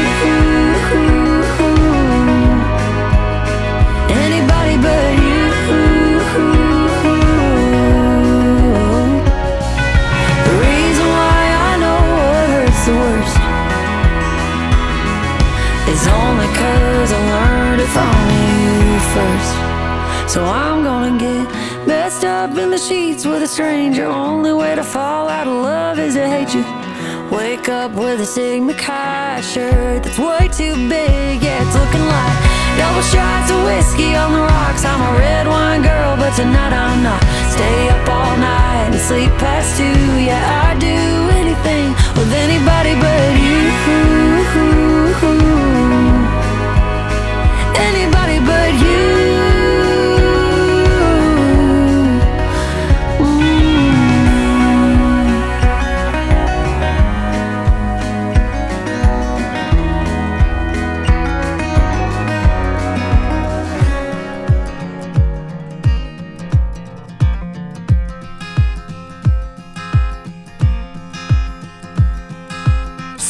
Anybody 4.25 4.75
but 4.85 5.17
you. 5.17 5.22
Is 16.04 16.10
only 16.10 16.47
cause 16.47 17.12
I 17.14 17.22
learned 17.34 17.82
it 17.82 17.91
from 17.97 18.24
you 18.36 18.99
first. 19.16 20.34
So 20.34 20.43
I'm 20.43 20.84
gonna 20.84 21.18
get 21.18 21.88
messed 21.88 22.26
up 22.26 22.58
in 22.58 22.70
the 22.70 22.78
sheets 22.78 23.26
with 23.26 23.41
a 23.43 23.47
stranger. 23.47 24.06
Only 24.06 24.54
way 24.54 24.76
to 24.76 24.84
fall 24.84 25.30
out 25.30 25.47
of 25.47 25.54
love 25.54 25.99
is 25.99 26.16
to 26.16 26.28
hate 26.28 26.54
you. 26.54 26.66
Wake 27.32 27.70
up 27.70 27.91
with 27.93 28.20
a 28.22 28.26
Sigma 28.26 28.74
Chi 28.74 29.41
shirt 29.41 30.04
that's 30.04 30.20
way 30.20 30.49
too 30.49 30.76
big. 30.89 31.41
Yeah, 31.41 31.64
it's 31.64 31.76
looking 31.76 32.06
like 32.16 32.42
double 32.78 33.01
shots 33.01 33.51
of 33.51 33.63
whiskey 33.63 34.15
on 34.15 34.34
the 34.34 34.41
rocks. 34.41 34.84
I'm 34.86 35.01
a 35.01 35.11
red 35.19 35.47
wine 35.47 35.82
girl, 35.82 36.15
but 36.17 36.32
tonight 36.36 36.74
I'm 36.74 37.03
not. 37.03 37.21
Stay 37.51 37.89
up 37.89 38.07
all 38.09 38.38
night 38.38 38.93
and 38.93 38.99
sleep 38.99 39.32
past 39.38 39.78
two. 39.78 40.01
Yeah, 40.19 40.41
I'd 40.65 40.80
do 40.80 40.99
anything 41.41 41.93
with 42.17 42.32
anybody 42.34 42.93
but 43.03 43.30
you. 43.45 43.61
Anybody 47.89 48.38
but 48.45 48.71
you. 48.84 49.22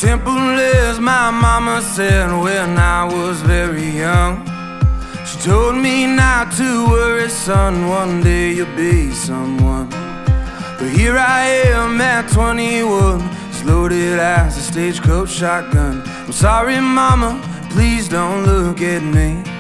Simple 0.04 0.60
as 0.90 1.00
my 1.00 1.32
mama 1.32 1.82
said 1.82 2.30
when 2.30 2.78
I 2.78 3.06
was 3.06 3.42
very 3.42 3.90
young. 3.90 4.46
She 5.26 5.38
told 5.40 5.78
me 5.78 6.06
not 6.06 6.52
to 6.58 6.88
worry, 6.90 7.30
son, 7.30 7.88
one 7.88 8.22
day 8.22 8.52
you'll 8.52 8.76
be 8.76 9.12
someone. 9.12 9.88
But 10.78 10.90
here 10.90 11.18
I 11.18 11.46
am 11.72 12.02
at 12.02 12.30
21, 12.34 13.22
as 13.22 13.64
loaded 13.64 14.20
as 14.20 14.58
a 14.58 14.62
stagecoach 14.62 15.30
shotgun. 15.30 16.04
I'm 16.26 16.34
sorry, 16.34 16.82
mama, 16.82 17.40
please 17.70 18.10
don't 18.10 18.44
look 18.46 18.82
at 18.82 19.04
me. 19.04 19.53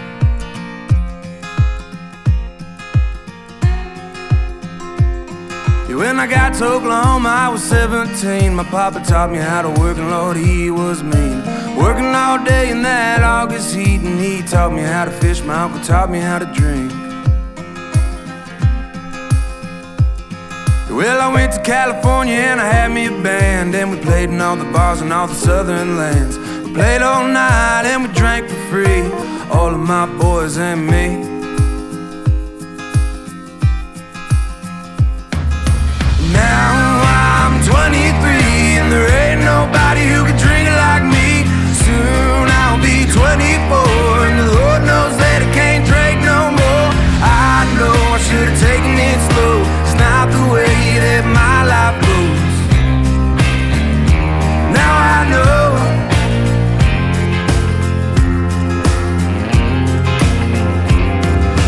When 6.03 6.19
I 6.19 6.27
got 6.27 6.53
to 6.55 6.65
Oklahoma, 6.65 7.29
I 7.29 7.47
was 7.47 7.63
17. 7.63 8.53
My 8.53 8.65
papa 8.65 8.99
taught 9.07 9.31
me 9.31 9.37
how 9.37 9.61
to 9.61 9.69
work, 9.79 9.97
and 9.97 10.11
Lord, 10.11 10.35
he 10.35 10.69
was 10.69 11.01
mean. 11.01 11.45
Working 11.77 12.13
all 12.13 12.43
day 12.43 12.71
in 12.71 12.81
that 12.81 13.23
August 13.23 13.73
heat, 13.73 14.01
and 14.01 14.19
he 14.19 14.41
taught 14.41 14.73
me 14.73 14.81
how 14.81 15.05
to 15.05 15.11
fish. 15.11 15.41
My 15.43 15.63
uncle 15.63 15.79
taught 15.79 16.11
me 16.11 16.19
how 16.19 16.39
to 16.39 16.45
drink. 16.47 16.91
Well, 20.91 21.21
I 21.21 21.33
went 21.33 21.53
to 21.53 21.61
California 21.61 22.35
and 22.35 22.59
I 22.59 22.65
had 22.65 22.91
me 22.91 23.05
a 23.07 23.23
band, 23.23 23.73
and 23.73 23.89
we 23.89 23.97
played 23.97 24.29
in 24.29 24.41
all 24.41 24.57
the 24.57 24.69
bars 24.73 24.99
in 24.99 25.09
all 25.09 25.27
the 25.27 25.33
southern 25.33 25.95
lands. 25.95 26.37
We 26.37 26.73
played 26.73 27.01
all 27.01 27.25
night 27.25 27.83
and 27.85 28.03
we 28.03 28.13
drank 28.13 28.49
for 28.49 28.61
free, 28.69 29.03
all 29.49 29.73
of 29.73 29.79
my 29.79 30.05
boys 30.17 30.57
and 30.57 30.85
me. 30.85 31.32
Nobody 39.63 40.03
who 40.11 40.25
can 40.27 40.37
drink 40.37 40.67
like 40.85 41.03
me. 41.15 41.29
Soon 41.83 42.45
I'll 42.61 42.81
be 42.89 43.07
24 43.07 44.27
and 44.27 44.35
the 44.41 44.49
Lord 44.59 44.81
knows 44.89 45.15
that 45.23 45.39
I 45.47 45.49
can't 45.59 45.83
drink 45.91 46.17
no 46.33 46.51
more. 46.61 46.87
I 47.23 47.63
know 47.77 47.95
I 48.15 48.19
should 48.25 48.47
have 48.51 48.59
taken 48.69 48.93
it 49.09 49.19
slow. 49.29 49.55
It's 49.83 49.95
not 50.05 50.25
the 50.35 50.43
way 50.53 50.75
that 51.05 51.23
my 51.39 51.59
life 51.73 51.97
goes. 52.07 52.53
Now 54.77 54.93
I 55.15 55.19
know. 55.33 55.63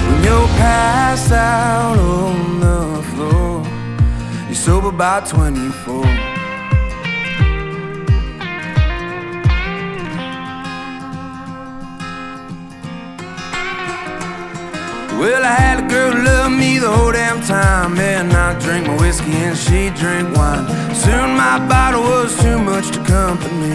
When 0.08 0.20
you're 0.28 0.52
passed 0.60 1.32
out 1.32 1.98
on 2.00 2.60
the 2.66 3.04
floor, 3.12 3.64
you're 4.48 4.64
sober 4.66 4.92
by 4.92 5.22
24. 5.22 6.25
Well, 15.20 15.46
I 15.46 15.54
had 15.54 15.84
a 15.86 15.88
girl 15.88 16.12
who 16.12 16.24
loved 16.24 16.56
me 16.56 16.78
the 16.78 16.92
whole 16.92 17.14
damn 17.14 17.42
time. 17.42 17.98
And 17.98 18.34
I 18.34 18.60
drink 18.60 18.86
my 18.88 18.98
whiskey 19.00 19.32
and 19.32 19.58
she 19.58 19.90
drink 20.02 20.36
wine. 20.36 20.66
Soon 20.94 21.38
my 21.38 21.58
bottle 21.70 22.02
was 22.02 22.36
too 22.42 22.60
much 22.60 22.92
to 22.92 23.00
company. 23.06 23.72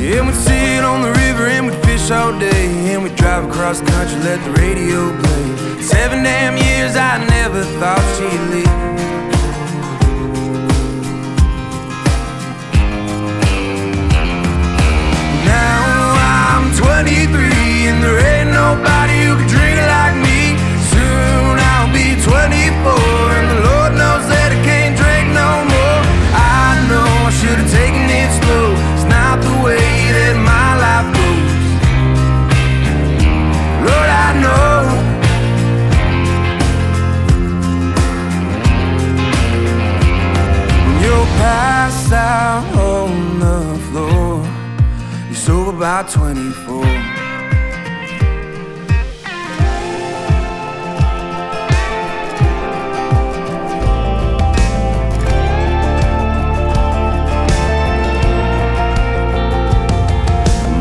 Yeah, 0.00 0.24
we'd 0.26 0.34
sit 0.34 0.84
on 0.84 1.02
the 1.02 1.12
river 1.12 1.46
and 1.48 1.66
we'd 1.66 1.84
fish 1.84 2.10
all 2.10 2.38
day. 2.38 2.92
And 2.92 3.02
we'd 3.02 3.16
drive 3.16 3.44
across 3.44 3.80
the 3.80 3.86
country, 3.86 4.18
let 4.20 4.42
the 4.44 4.52
radio 4.52 5.14
play. 5.20 5.82
Seven 5.82 6.22
damn 6.22 6.56
years, 6.56 6.96
I 6.96 7.24
never 7.28 7.62
thought 7.78 8.04
she'd 8.16 8.40
leave. 8.52 9.13
I'm 16.64 16.72
23 16.72 17.92
and 17.92 18.02
there 18.02 18.16
ain't 18.24 18.48
nobody 18.48 19.28
who 19.28 19.36
can 19.36 19.48
drink 19.52 19.76
like 19.84 20.16
me. 20.16 20.56
Soon 20.88 21.60
I'll 21.60 21.92
be 21.92 22.16
24 22.16 22.32
and 23.36 23.46
the 23.52 23.60
Lord 23.68 23.92
knows 24.00 24.24
that 24.32 24.48
I 24.48 24.58
can't 24.64 24.96
drink 24.96 25.28
no 25.36 25.50
more. 25.68 26.00
I 26.32 26.80
know 26.88 27.04
I 27.28 27.32
should 27.36 27.60
have 27.60 27.68
taken 27.68 28.08
it 28.08 28.32
slow. 28.40 28.72
It's 28.96 29.04
not 29.04 29.44
the 29.44 29.52
way 29.60 30.08
that 30.16 30.40
my 30.40 30.70
life 30.80 31.08
goes. 31.12 31.52
Lord, 33.84 34.10
I 34.24 34.32
know. 34.40 34.88
When 40.80 40.96
you're 41.04 41.28
passed 41.36 42.12
out 42.12 42.73
you're 45.54 45.72
sober 45.72 46.04
24. 46.08 46.84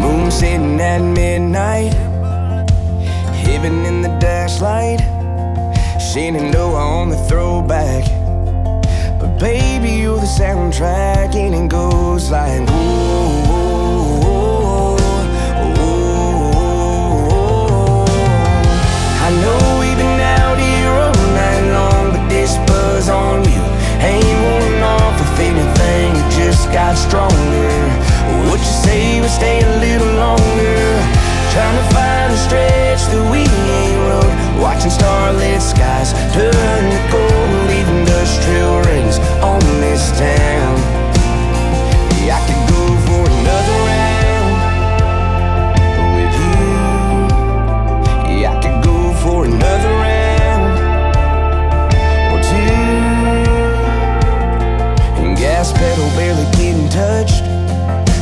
Moon 0.02 0.32
sitting 0.32 0.82
at 0.82 1.02
midnight, 1.02 1.94
heaven 3.46 3.86
in 3.86 4.02
the 4.02 4.18
dashlight, 4.20 5.02
Shenandoah 6.02 6.76
on 6.76 7.10
the 7.10 7.18
throwback. 7.30 8.06
But 9.20 9.38
baby, 9.38 9.92
you're 10.02 10.18
the 10.18 10.26
soundtrack, 10.26 11.36
and 11.36 11.54
it 11.54 11.70
goes 11.70 12.32
like. 12.32 12.68
Ooh, 12.70 13.13
buzz 23.04 23.10
on 23.10 23.44
you 23.44 23.64
ain't 24.00 24.24
worn 24.24 24.84
off. 24.84 25.20
If 25.20 25.40
anything, 25.40 26.16
it 26.16 26.30
just 26.32 26.72
got 26.72 26.96
stronger. 26.96 27.72
What 28.48 28.60
you 28.60 28.74
say 28.86 29.22
we 29.22 29.28
stay 29.28 29.62
a 29.62 29.80
little 29.80 30.14
longer? 30.16 30.80
Trying 31.54 31.78
to 31.82 31.88
find 31.94 32.34
a 32.34 32.38
stretch 32.38 33.02
that 33.12 33.24
we 33.32 33.42
ain't 33.44 34.00
rode. 34.08 34.62
Watching 34.62 34.92
starlit 34.92 35.62
skies 35.62 36.14
turn 36.34 36.84
to 36.94 37.02
gold, 37.12 37.52
leave 37.70 37.88
industrial 38.00 38.82
rings 38.90 39.18
on 39.42 39.60
this 39.82 40.12
town. 40.18 40.80
I 42.24 42.53
barely 56.16 56.46
getting 56.58 56.90
touched. 56.90 57.44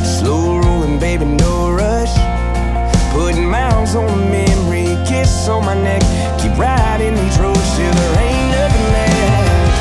Slow 0.04 0.58
rolling, 0.58 0.98
baby, 0.98 1.24
no 1.24 1.70
rush. 1.70 2.14
Putting 3.12 3.48
miles 3.48 3.94
on 3.94 4.06
the 4.06 4.26
memory, 4.26 4.96
kiss 5.06 5.48
on 5.48 5.64
my 5.64 5.74
neck. 5.74 6.02
Keep 6.40 6.56
riding 6.56 7.14
these 7.14 7.38
roads 7.38 7.68
till 7.76 7.92
there 7.92 8.14
ain't 8.20 8.48
nothing 8.56 8.86
left. 8.96 9.76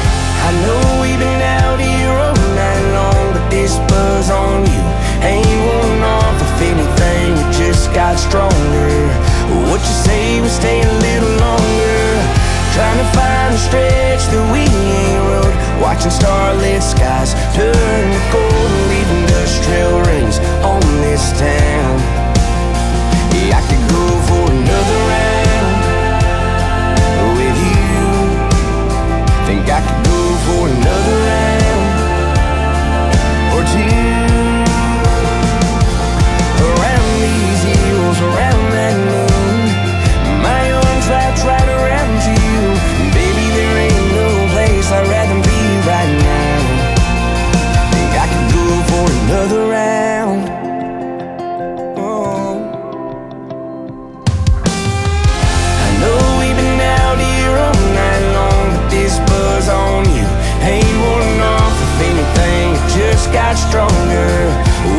I 0.47 0.51
know 0.63 0.81
we've 1.01 1.19
been 1.19 1.41
out 1.59 1.79
here 1.79 2.11
all 2.11 2.35
night 2.55 2.85
long, 2.97 3.33
but 3.33 3.49
this 3.49 3.77
buzz 3.87 4.29
on 4.29 4.65
you 4.65 4.83
ain't 5.23 5.61
worn 5.65 6.01
off. 6.03 6.35
If 6.41 6.61
anything, 6.71 7.31
it 7.39 7.49
just 7.55 7.93
got 7.93 8.19
stronger. 8.19 8.91
What 9.71 9.79
you 9.79 9.95
say 10.05 10.41
we 10.41 10.49
stay 10.49 10.81
a 10.81 10.93
little 11.07 11.35
longer? 11.39 12.01
Trying 12.75 12.99
to 12.99 13.07
find 13.15 13.53
a 13.53 13.57
stretch 13.57 14.23
that 14.31 14.45
we 14.51 14.63
ain't 14.67 15.23
rode. 15.27 15.70
Watching 15.81 16.11
starlit 16.11 16.83
skies 16.83 17.33
turn 17.55 17.73
to 18.13 18.21
gold 18.31 18.53
and 18.53 18.89
leave 18.91 19.09
industrial 19.21 20.01
rings 20.01 20.37
on 20.63 20.79
this 21.01 21.31
town. 21.33 21.97
Yeah, 23.33 23.57
I 23.57 23.61
could 23.67 23.83
go 23.89 24.00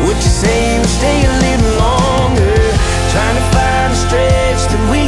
Would 0.05 0.17
you 0.17 0.33
say 0.43 0.79
we 0.79 0.87
stay 0.87 1.19
a 1.25 1.33
little 1.45 1.73
longer? 1.77 2.55
Trying 3.13 3.37
to 3.39 3.45
find 3.55 3.89
a 3.91 3.99
stretch 4.05 4.61
that 4.71 4.83
we. 4.91 5.03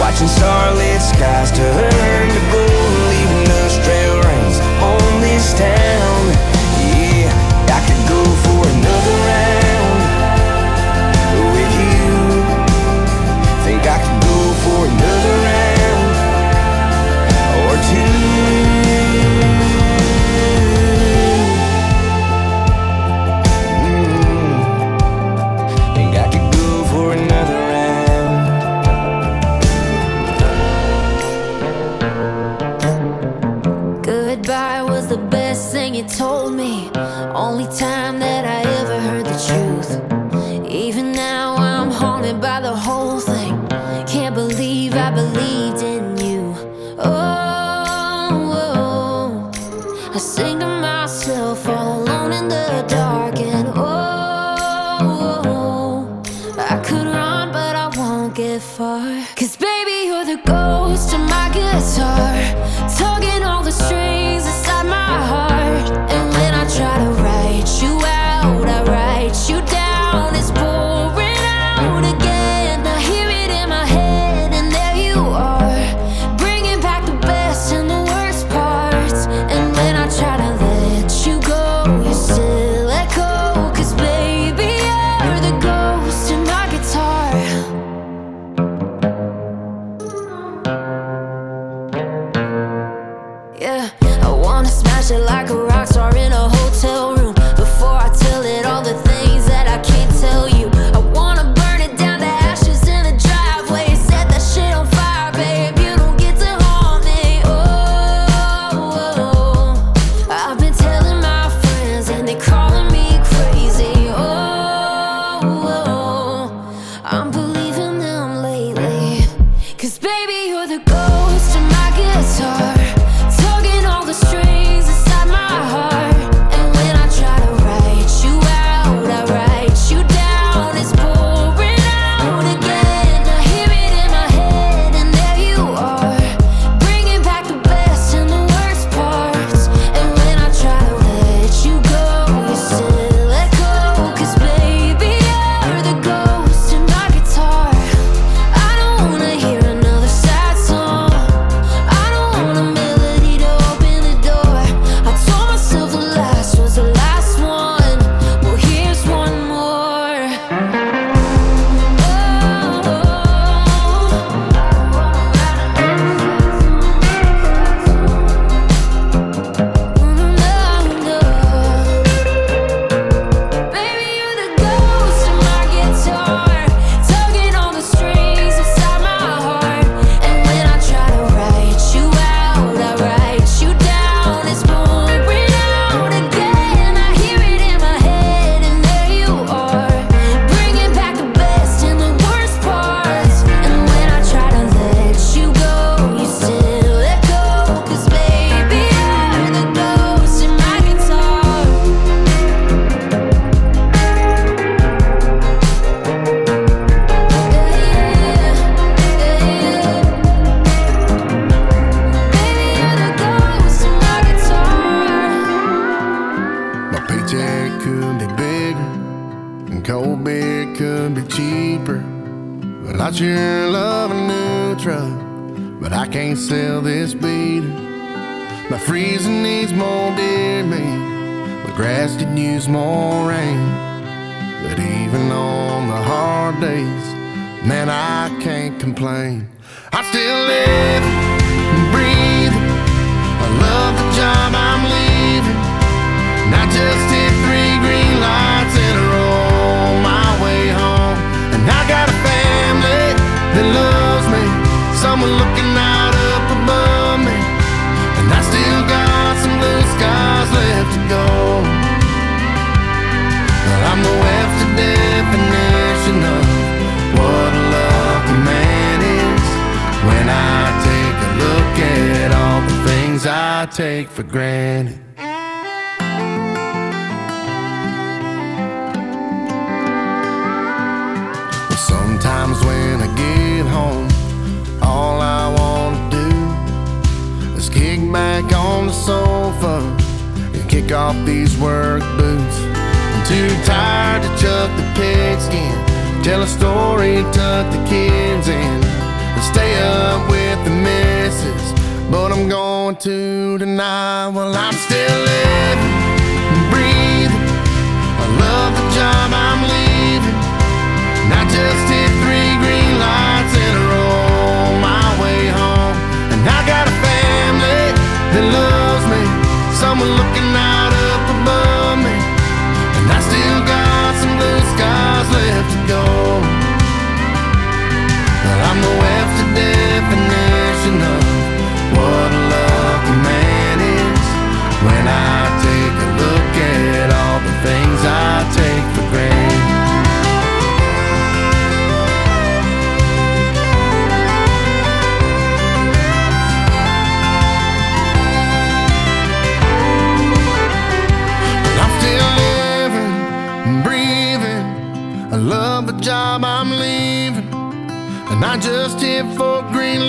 Watching 0.00 0.28
starlit 0.28 1.00
skies 1.00 1.52
turn. 1.52 2.09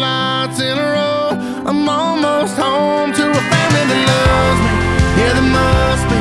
Lights 0.01 0.59
in 0.59 0.75
a 0.77 0.87
row. 0.97 1.29
I'm 1.69 1.87
almost 1.87 2.57
home 2.57 3.13
to 3.13 3.23
a 3.29 3.43
family 3.53 3.83
that 3.91 4.01
loves 4.11 4.59
me. 4.65 4.73
Yeah, 5.17 5.31
there 5.37 5.51
must 5.59 6.05
be 6.09 6.19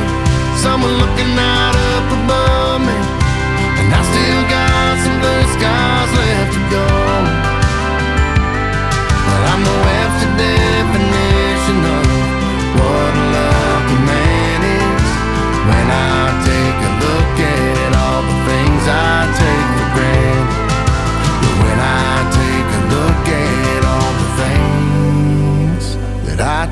someone 0.63 0.95
looking 1.01 1.33
out 1.33 1.75
up 1.93 2.07
above 2.19 2.79
me. 2.87 2.97
And 3.79 3.89
I 3.99 4.01
still 4.11 4.43
got 4.55 4.93
some 5.03 5.17
blue 5.21 5.45
skies 5.57 6.11
left 6.19 6.53
to 6.53 6.61
go. 6.69 7.00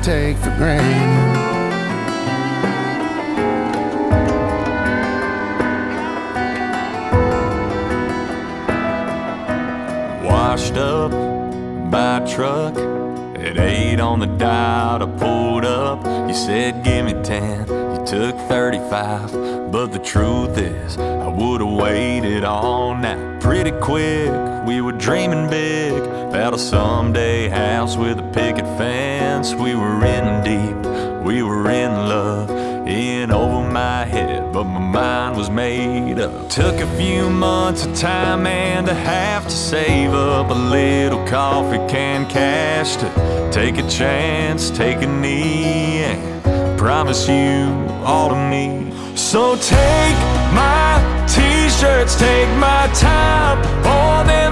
Take 0.02 0.38
for 0.38 0.50
granted. 0.56 1.40
washed 10.24 10.74
up 10.74 11.10
by 11.90 12.20
truck 12.26 12.76
at 13.36 13.58
eight 13.58 14.00
on 14.00 14.20
the 14.20 14.26
dot. 14.26 15.02
I 15.02 15.06
pulled 15.18 15.64
up. 15.66 16.04
You 16.28 16.34
said, 16.34 16.82
Give 16.82 17.04
me 17.04 17.12
10. 17.22 17.68
You 17.68 18.04
took 18.06 18.36
35. 18.48 19.32
But 19.70 19.88
the 19.88 19.98
truth 19.98 20.56
is, 20.56 20.96
I 20.96 21.28
would 21.28 21.60
have 21.60 21.70
waited 21.70 22.44
all 22.44 22.94
night 22.94 23.40
pretty 23.40 23.72
quick. 23.72 24.30
Dreaming 25.00 25.48
big 25.48 26.02
about 26.02 26.52
a 26.52 26.58
someday 26.58 27.48
house 27.48 27.96
with 27.96 28.18
a 28.18 28.22
picket 28.34 28.66
fence. 28.76 29.54
We 29.54 29.74
were 29.74 30.04
in 30.04 30.44
deep, 30.44 31.24
we 31.24 31.42
were 31.42 31.70
in 31.70 31.90
love, 31.90 32.50
in 32.86 33.30
over 33.30 33.66
my 33.66 34.04
head, 34.04 34.52
but 34.52 34.64
my 34.64 34.78
mind 34.78 35.38
was 35.38 35.48
made 35.48 36.20
up. 36.20 36.50
Took 36.50 36.76
a 36.80 36.96
few 36.98 37.30
months 37.30 37.86
of 37.86 37.96
time 37.96 38.46
and 38.46 38.86
a 38.88 38.94
half 38.94 39.44
to 39.44 39.50
save 39.50 40.12
up 40.12 40.50
a 40.50 40.54
little 40.54 41.26
coffee 41.26 41.78
can 41.90 42.28
cash 42.28 42.96
to 42.96 43.50
take 43.50 43.78
a 43.78 43.88
chance, 43.88 44.70
take 44.70 45.00
a 45.00 45.06
knee, 45.06 46.04
and 46.04 46.78
promise 46.78 47.26
you 47.26 47.72
all 48.04 48.28
to 48.28 48.36
me. 48.36 48.92
So 49.16 49.56
take 49.56 50.18
my 50.52 51.26
t-shirts, 51.26 52.16
take 52.16 52.48
my 52.58 52.86
time, 52.94 53.58
all 53.86 54.24
them 54.24 54.49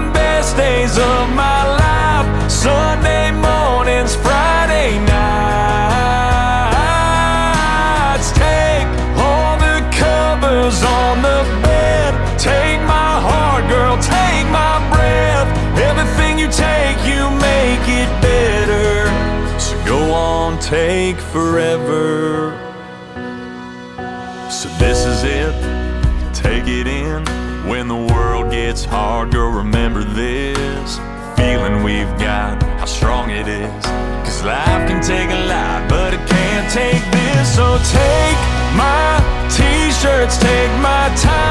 best 0.49 0.57
days 0.57 0.97
of 0.99 1.29
my 1.35 1.67
life. 1.77 2.51
Sunday 2.51 3.31
mornings, 3.33 4.15
Friday 4.17 4.99
nights. 4.99 5.19
Take 8.33 8.87
all 9.19 9.59
the 9.59 9.81
covers 9.93 10.83
on 10.83 11.23
the 11.23 11.45
bed. 11.63 12.15
Take 12.39 12.81
my 12.83 13.21
heart, 13.21 13.69
girl, 13.69 13.97
take 13.99 14.47
my 14.51 14.79
breath. 14.91 15.49
Everything 15.79 16.39
you 16.39 16.49
take, 16.49 16.97
you 17.05 17.31
make 17.31 17.87
it 17.87 18.09
better. 18.23 19.11
So 19.59 19.77
go 19.85 20.13
on, 20.13 20.59
take 20.61 21.19
forever. 21.19 22.55
So 24.51 24.69
this 24.79 25.05
is 25.05 25.25
it, 25.25 25.58
hard, 28.89 29.31
girl, 29.31 29.51
remember 29.51 30.03
this 30.03 30.99
feeling 31.37 31.83
we've 31.83 32.13
got, 32.19 32.63
how 32.81 32.85
strong 32.85 33.31
it 33.31 33.47
is. 33.47 33.85
Cause 34.25 34.43
life 34.43 34.89
can 34.89 35.01
take 35.03 35.31
a 35.31 35.47
lot, 35.47 35.89
but 35.89 36.15
it 36.15 36.25
can't 36.27 36.69
take 36.73 37.05
this. 37.13 37.55
So 37.55 37.79
take 37.93 38.39
my 38.75 39.21
t 39.55 39.63
shirts, 40.01 40.37
take 40.39 40.73
my 40.81 41.07
time, 41.17 41.48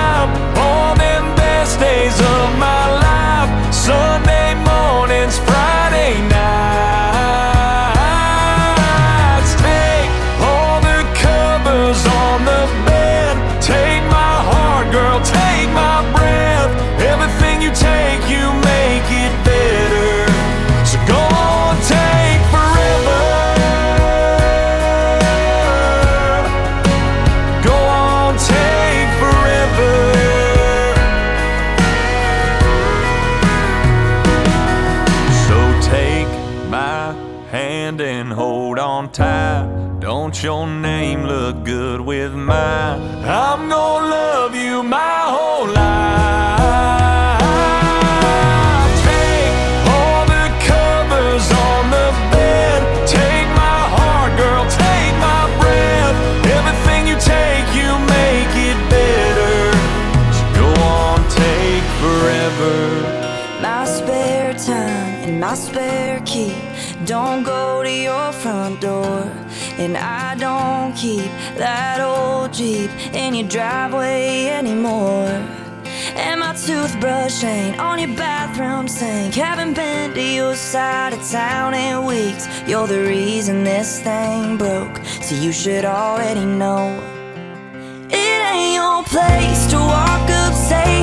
And 69.87 69.95
I 69.95 70.35
don't 70.35 70.93
keep 70.97 71.31
that 71.55 72.01
old 72.01 72.51
Jeep 72.51 72.91
in 73.13 73.33
your 73.33 73.47
driveway 73.47 74.47
anymore. 74.47 75.29
And 76.13 76.41
my 76.41 76.53
toothbrush 76.53 77.41
ain't 77.45 77.79
on 77.79 77.97
your 77.97 78.13
bathroom 78.17 78.89
sink. 78.89 79.33
Haven't 79.35 79.75
been 79.75 80.13
to 80.13 80.21
your 80.21 80.55
side 80.55 81.13
of 81.13 81.25
town 81.31 81.73
in 81.73 82.05
weeks. 82.05 82.49
You're 82.67 82.87
the 82.87 83.01
reason 83.01 83.63
this 83.63 84.01
thing 84.01 84.57
broke. 84.57 84.97
So 85.21 85.35
you 85.35 85.53
should 85.53 85.85
already 85.85 86.43
know. 86.43 86.91
It 88.09 88.39
ain't 88.51 88.75
your 88.75 89.03
place 89.05 89.67
to 89.67 89.77
walk 89.77 90.29
up, 90.29 90.53
say, 90.53 90.96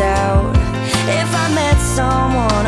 out. 0.00 0.54
If 1.08 1.34
I 1.34 1.54
met 1.54 1.78
someone 1.80 2.66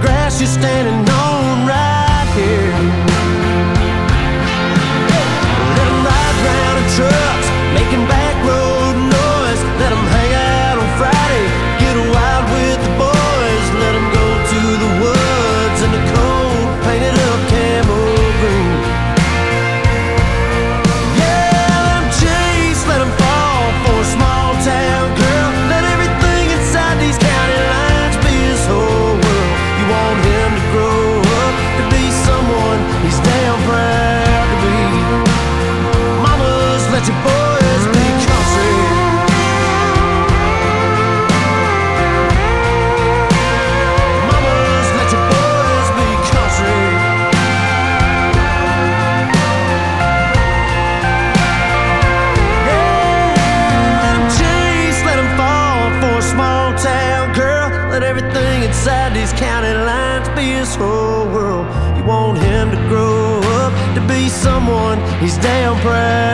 grass 0.00 0.40
you're 0.40 0.48
standing 0.48 1.08
on 1.08 1.66
right 1.66 2.28
here. 2.34 2.67
Damn 65.88 66.27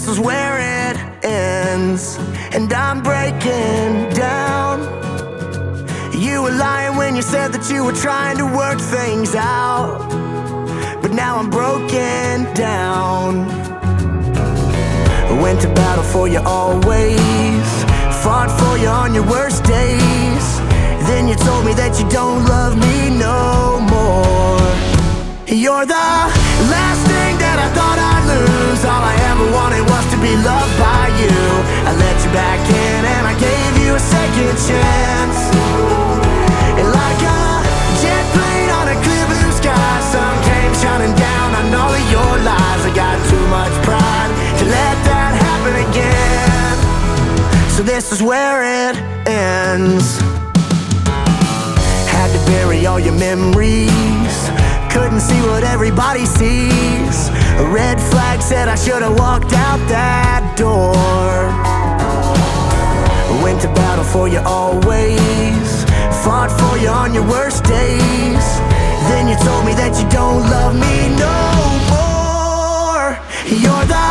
this 0.00 0.16
is 0.16 0.18
where 0.18 0.56
it 0.88 0.96
ends. 1.22 2.16
And 2.52 2.72
I'm 2.72 3.02
breaking 3.02 4.08
down. 4.14 4.80
You 6.18 6.42
were 6.42 6.52
lying 6.52 6.96
when 6.96 7.16
you 7.16 7.22
said 7.22 7.52
that 7.52 7.70
you 7.70 7.84
were 7.84 7.92
trying 7.92 8.38
to 8.38 8.46
work 8.46 8.80
things 8.80 9.34
out. 9.34 10.08
But 11.02 11.12
now 11.12 11.36
I'm 11.36 11.50
broken 11.50 12.44
down. 12.54 13.46
Went 15.42 15.60
to 15.62 15.68
battle 15.74 16.04
for 16.04 16.26
you 16.28 16.40
always. 16.46 17.66
Fought 18.22 18.50
for 18.58 18.78
you 18.78 18.88
on 18.88 19.14
your 19.14 19.26
worst 19.26 19.64
days. 19.64 20.46
Then 21.08 21.28
you 21.28 21.34
told 21.34 21.66
me 21.66 21.74
that 21.74 22.00
you 22.00 22.08
don't 22.08 22.46
love 22.46 22.74
me 22.86 23.18
no 23.18 23.80
more. 23.94 24.60
You're 25.46 25.84
the 25.84 26.10
last 26.72 27.09
ever 29.40 29.52
wanted 29.52 29.82
was 29.88 30.04
to 30.12 30.18
be 30.20 30.34
loved 30.36 30.74
by 30.78 31.08
you. 31.16 31.36
I 31.88 31.92
let 31.96 32.16
you 32.24 32.30
back 32.32 32.60
in 32.68 33.00
and 33.04 33.24
I 33.26 33.34
gave 33.38 33.72
you 33.82 33.94
a 33.94 33.98
second 33.98 34.54
chance. 34.68 35.38
And 36.76 36.86
like 36.88 37.20
a 37.24 37.42
jet 38.02 38.24
plane 38.36 38.70
on 38.70 38.86
a 38.88 38.96
clear 39.00 39.24
blue 39.32 39.52
sky, 39.52 39.92
sun 40.12 40.34
came 40.44 40.72
shining 40.82 41.14
down 41.16 41.48
on 41.54 41.74
all 41.74 41.92
of 41.92 42.06
your 42.10 42.32
lies. 42.44 42.82
I 42.84 42.92
got 42.94 43.16
too 43.28 43.46
much 43.48 43.72
pride 43.84 44.30
to 44.60 44.64
let 44.64 44.96
that 45.08 45.32
happen 45.46 45.74
again. 45.88 46.76
So 47.70 47.82
this 47.82 48.12
is 48.12 48.22
where 48.22 48.60
it 48.62 48.96
ends. 49.26 50.20
Had 52.12 52.28
to 52.36 52.40
bury 52.50 52.86
all 52.86 53.00
your 53.00 53.18
memories. 53.18 54.50
Couldn't 54.92 55.20
see 55.20 55.40
what 55.42 55.62
everybody 55.62 56.26
sees. 56.26 57.30
A 57.60 57.62
red 57.68 58.00
flag 58.00 58.40
said 58.40 58.68
I 58.68 58.74
should 58.74 59.02
have 59.02 59.18
walked 59.18 59.52
out 59.52 59.80
that 59.92 60.56
door. 60.56 60.96
Went 63.44 63.60
to 63.60 63.68
battle 63.76 64.04
for 64.04 64.28
you 64.32 64.40
always. 64.48 65.68
Fought 66.24 66.48
for 66.56 66.80
you 66.80 66.88
on 66.88 67.12
your 67.12 67.28
worst 67.28 67.64
days. 67.68 68.46
Then 69.12 69.28
you 69.28 69.36
told 69.44 69.68
me 69.68 69.76
that 69.76 69.92
you 70.00 70.08
don't 70.08 70.40
love 70.48 70.72
me 70.72 71.12
no 71.20 71.36
more. 71.92 73.20
You're 73.44 73.86
the 73.92 74.08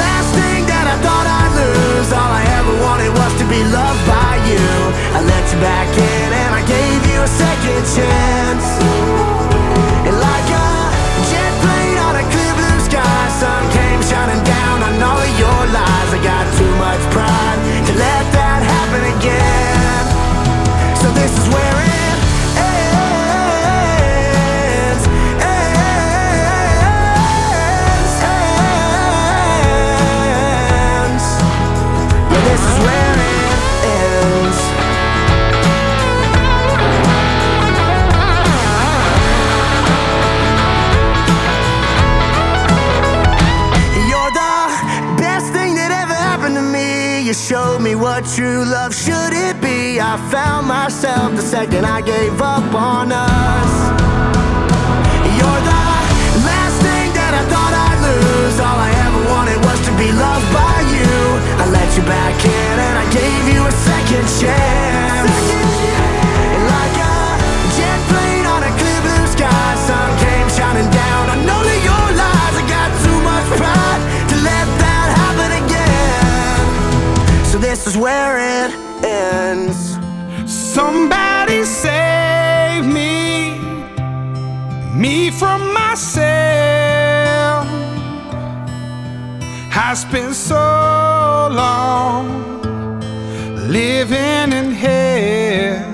last 0.00 0.28
thing 0.32 0.64
that 0.72 0.88
I 0.88 0.96
thought 1.04 1.28
I'd 1.28 1.52
lose. 1.60 2.08
All 2.08 2.32
I 2.40 2.44
ever 2.56 2.72
wanted 2.88 3.12
was 3.12 3.32
to 3.36 3.44
be 3.52 3.60
loved 3.68 4.00
by 4.08 4.40
you. 4.48 4.64
I 5.12 5.20
let 5.28 5.44
you 5.52 5.60
back 5.60 5.92
in 5.92 6.28
and 6.40 6.50
I 6.56 6.64
gave 6.64 7.00
you 7.04 7.20
a 7.20 7.28
second 7.28 7.84
chance. 7.92 9.47
Showed 47.38 47.80
me 47.80 47.94
what 47.94 48.24
true 48.34 48.64
love 48.64 48.92
should 48.94 49.32
it 49.32 49.60
be. 49.60 50.00
I 50.00 50.16
found 50.30 50.66
myself 50.66 51.36
the 51.36 51.42
second 51.42 51.86
I 51.86 52.00
gave 52.00 52.42
up 52.42 52.74
on 52.74 53.12
us. 53.12 53.72
You're 55.38 55.62
the 55.70 55.82
last 56.42 56.76
thing 56.82 57.08
that 57.14 57.32
I 57.38 57.42
thought 57.46 57.74
I'd 57.86 58.00
lose. 58.02 58.56
All 58.58 58.78
I 58.88 58.90
ever 59.06 59.22
wanted 59.30 59.58
was 59.62 59.78
to 59.86 59.92
be 59.94 60.10
loved 60.10 60.48
by 60.50 60.76
you. 60.90 61.14
I 61.62 61.64
let 61.70 61.88
you 61.96 62.02
back 62.02 62.36
in 62.44 62.74
and 62.86 62.94
I 62.98 63.06
gave 63.14 63.54
you 63.54 63.62
a 63.62 63.74
second 63.86 64.26
chance. 64.42 65.30
And 65.30 65.77
is 77.88 77.96
where 77.96 78.36
it 78.36 78.70
ends. 79.02 79.96
Somebody 80.46 81.64
save 81.64 82.84
me, 82.84 83.58
me 84.94 85.30
from 85.30 85.60
myself. 85.72 87.66
I 89.86 89.94
spent 89.94 90.34
so 90.34 90.64
long 91.62 92.24
living 93.78 94.48
in 94.60 94.68
hell. 94.84 95.90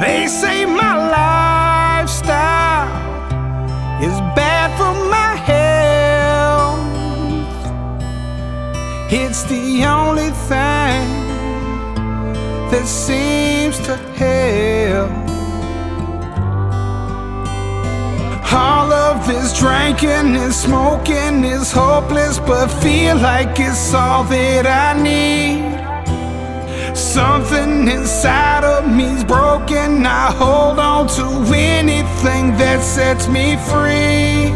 They 0.00 0.26
say 0.26 0.66
my 0.66 0.94
lifestyle 1.10 1.35
that 12.70 12.86
seems 12.86 13.78
to 13.86 13.96
help. 14.18 15.10
All 18.52 18.90
of 18.92 19.26
this 19.26 19.58
drinking 19.58 20.34
and 20.36 20.52
smoking 20.52 21.44
is 21.44 21.70
hopeless, 21.70 22.38
but 22.38 22.68
feel 22.68 23.16
like 23.16 23.60
it's 23.60 23.94
all 23.94 24.24
that 24.24 24.66
I 24.66 25.00
need. 25.00 25.76
Something 26.96 27.88
inside 27.88 28.64
of 28.64 28.90
me's 28.90 29.22
broken. 29.22 30.06
I 30.06 30.32
hold 30.32 30.78
on 30.78 31.06
to 31.18 31.26
anything 31.54 32.56
that 32.56 32.82
sets 32.82 33.28
me 33.28 33.56
free. 33.70 34.50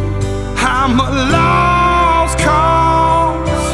I'm 0.57 0.99
a 0.99 1.11
lost 1.37 2.39
cause. 2.39 3.67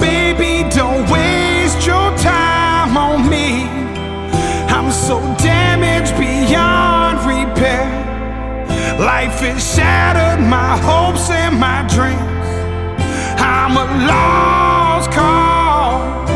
Baby, 0.00 0.68
don't 0.74 1.08
waste 1.10 1.86
your 1.86 2.10
time 2.18 2.65
on 2.96 3.28
me. 3.28 3.64
I'm 4.74 4.90
so 4.90 5.20
damaged 5.38 6.16
beyond 6.18 7.18
repair. 7.26 7.86
Life 8.98 9.40
has 9.40 9.60
shattered 9.74 10.44
my 10.46 10.76
hopes 10.78 11.28
and 11.30 11.60
my 11.60 11.86
dreams. 11.94 12.48
I'm 13.38 13.76
a 13.76 13.86
lost 14.10 15.10
cause. 15.10 16.30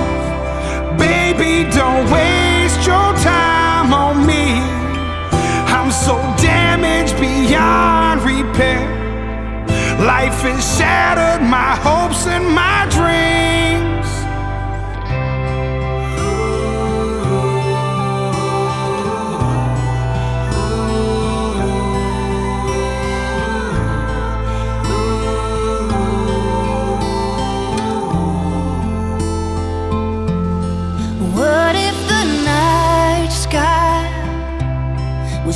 Baby, 0.99 1.71
don't 1.71 2.05
waste 2.11 2.87
your 2.87 3.11
time 3.25 3.95
on 3.95 4.27
me. 4.27 4.61
I'm 5.75 5.91
so 5.91 6.17
damaged 6.37 7.19
beyond 7.19 8.21
repair. 8.23 8.83
Life 9.99 10.43
has 10.43 10.79
shattered 10.79 11.43
my 11.49 11.75
hopes 11.77 12.27
and 12.27 12.47
my 12.55 12.87
dreams. 12.91 13.50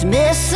Miss 0.05 0.53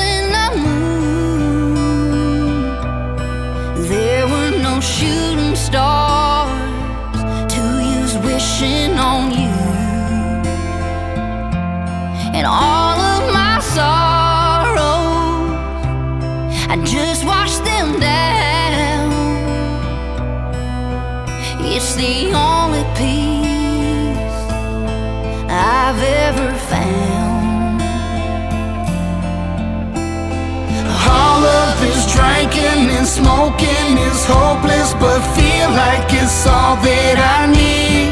Smoking 33.29 33.99
is 33.99 34.25
hopeless, 34.25 34.95
but 34.95 35.21
feel 35.37 35.69
like 35.69 36.11
it's 36.15 36.47
all 36.47 36.77
that 36.77 37.17
I 37.37 37.45
need. 37.53 38.09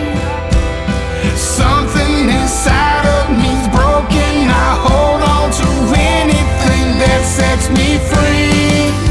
Something 1.39 2.29
inside 2.29 3.07
of 3.17 3.25
me's 3.33 3.67
broken. 3.73 4.35
I 4.53 4.71
hold 4.87 5.23
on 5.25 5.49
to 5.61 5.69
anything 5.97 6.99
that 7.01 7.23
sets 7.25 7.71
me 7.71 7.97
free. 8.13 9.06